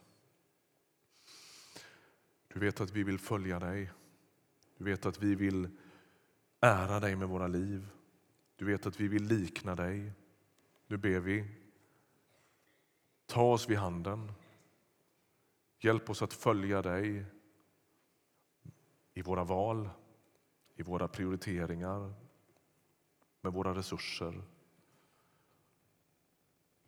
Du 2.48 2.60
vet 2.60 2.80
att 2.80 2.90
vi 2.90 3.02
vill 3.02 3.18
följa 3.18 3.60
dig. 3.60 3.90
Du 4.76 4.84
vet 4.84 5.06
att 5.06 5.18
vi 5.18 5.34
vill 5.34 5.68
ära 6.60 7.00
dig 7.00 7.16
med 7.16 7.28
våra 7.28 7.46
liv. 7.46 7.88
Du 8.56 8.64
vet 8.64 8.86
att 8.86 9.00
vi 9.00 9.08
vill 9.08 9.24
likna 9.24 9.74
dig. 9.74 10.12
Nu 10.86 10.96
ber 10.96 11.20
vi. 11.20 11.48
Ta 13.26 13.52
oss 13.52 13.68
vid 13.68 13.78
handen. 13.78 14.32
Hjälp 15.80 16.10
oss 16.10 16.22
att 16.22 16.32
följa 16.32 16.82
dig 16.82 17.24
i 19.14 19.22
våra 19.22 19.44
val, 19.44 19.90
i 20.74 20.82
våra 20.82 21.08
prioriteringar, 21.08 22.14
med 23.40 23.52
våra 23.52 23.74
resurser. 23.74 24.42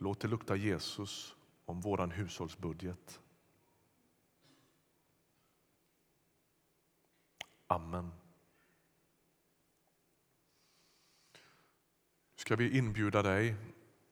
Låt 0.05 0.21
det 0.21 0.29
lukta 0.29 0.57
Jesus 0.57 1.37
om 1.65 1.81
vår 1.81 2.07
hushållsbudget. 2.07 3.21
Amen. 7.67 8.11
Ska 12.37 12.57
vi 12.57 12.79
inbjuda 12.79 13.23
dig 13.23 13.57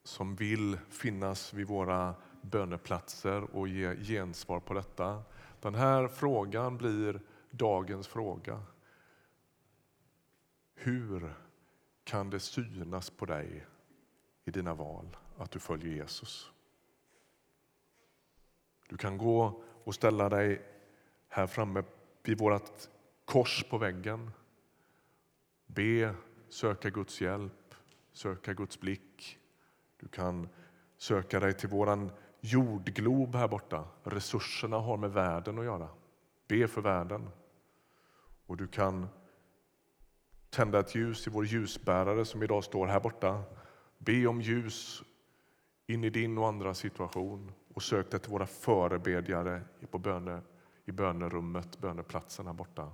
som 0.03 0.35
vill 0.35 0.77
finnas 0.89 1.53
vid 1.53 1.67
våra 1.67 2.15
böneplatser 2.41 3.55
och 3.55 3.67
ge 3.67 3.95
gensvar 3.95 4.59
på 4.59 4.73
detta. 4.73 5.23
Den 5.61 5.75
här 5.75 6.07
frågan 6.07 6.77
blir 6.77 7.21
dagens 7.49 8.07
fråga. 8.07 8.63
Hur 10.73 11.33
kan 12.03 12.29
det 12.29 12.39
synas 12.39 13.09
på 13.09 13.25
dig 13.25 13.67
i 14.45 14.51
dina 14.51 14.73
val 14.73 15.17
att 15.37 15.51
du 15.51 15.59
följer 15.59 15.93
Jesus? 15.93 16.51
Du 18.89 18.97
kan 18.97 19.17
gå 19.17 19.63
och 19.83 19.95
ställa 19.95 20.29
dig 20.29 20.61
här 21.27 21.47
framme 21.47 21.83
vid 22.23 22.39
vårt 22.39 22.71
kors 23.25 23.63
på 23.69 23.77
väggen. 23.77 24.31
Be, 25.65 26.15
söka 26.49 26.89
Guds 26.89 27.21
hjälp, 27.21 27.75
söka 28.11 28.53
Guds 28.53 28.79
blick. 28.79 29.39
Du 29.97 30.07
kan 30.07 30.49
söka 30.97 31.39
dig 31.39 31.53
till 31.53 31.69
vår 31.69 32.09
jordglob 32.41 33.35
här 33.35 33.47
borta. 33.47 33.87
Resurserna 34.03 34.77
har 34.77 34.97
med 34.97 35.11
världen 35.11 35.59
att 35.59 35.65
göra. 35.65 35.89
Be 36.47 36.67
för 36.67 36.81
världen. 36.81 37.29
Och 38.45 38.57
du 38.57 38.67
kan 38.67 39.07
tända 40.49 40.79
ett 40.79 40.95
ljus 40.95 41.27
i 41.27 41.29
vår 41.29 41.45
ljusbärare 41.45 42.25
som 42.25 42.43
idag 42.43 42.63
står 42.63 42.87
här 42.87 42.99
borta. 42.99 43.43
Be 43.97 44.27
om 44.27 44.41
ljus 44.41 45.03
in 45.87 46.03
i 46.03 46.09
din 46.09 46.37
och 46.37 46.47
andras 46.47 46.77
situation 46.77 47.51
och 47.73 47.83
sök 47.83 48.11
dig 48.11 48.19
till 48.19 48.31
våra 48.31 48.47
förebedjare 48.47 49.61
på 49.91 49.97
böne, 49.97 50.41
i 50.85 50.91
bönerummet, 50.91 51.79
böneplatsen 51.79 52.47
här 52.47 52.53
borta. 52.53 52.91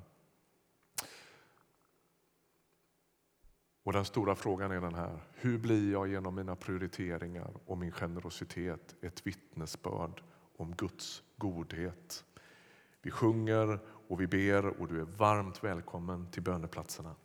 Och 3.84 3.94
den 3.94 4.06
stora 4.06 4.36
frågan 4.36 4.72
är 4.72 4.82
den 4.82 4.96
här. 4.96 5.20
Hur 5.34 5.58
blir 5.58 5.92
jag 5.92 6.08
genom 6.08 6.36
mina 6.36 6.56
prioriteringar 6.56 7.54
och 7.66 7.78
min 7.78 7.92
generositet 7.92 8.96
ett 9.02 9.28
vittnesbörd 9.28 10.24
om 10.58 10.76
Guds 10.76 11.24
godhet? 11.38 12.26
Vi 13.02 13.12
sjunger 13.12 13.80
och 14.08 14.22
vi 14.22 14.28
ber 14.28 14.66
och 14.66 14.88
du 14.88 15.02
är 15.02 15.06
varmt 15.06 15.64
välkommen 15.64 16.32
till 16.32 16.44
böneplatserna. 16.44 17.16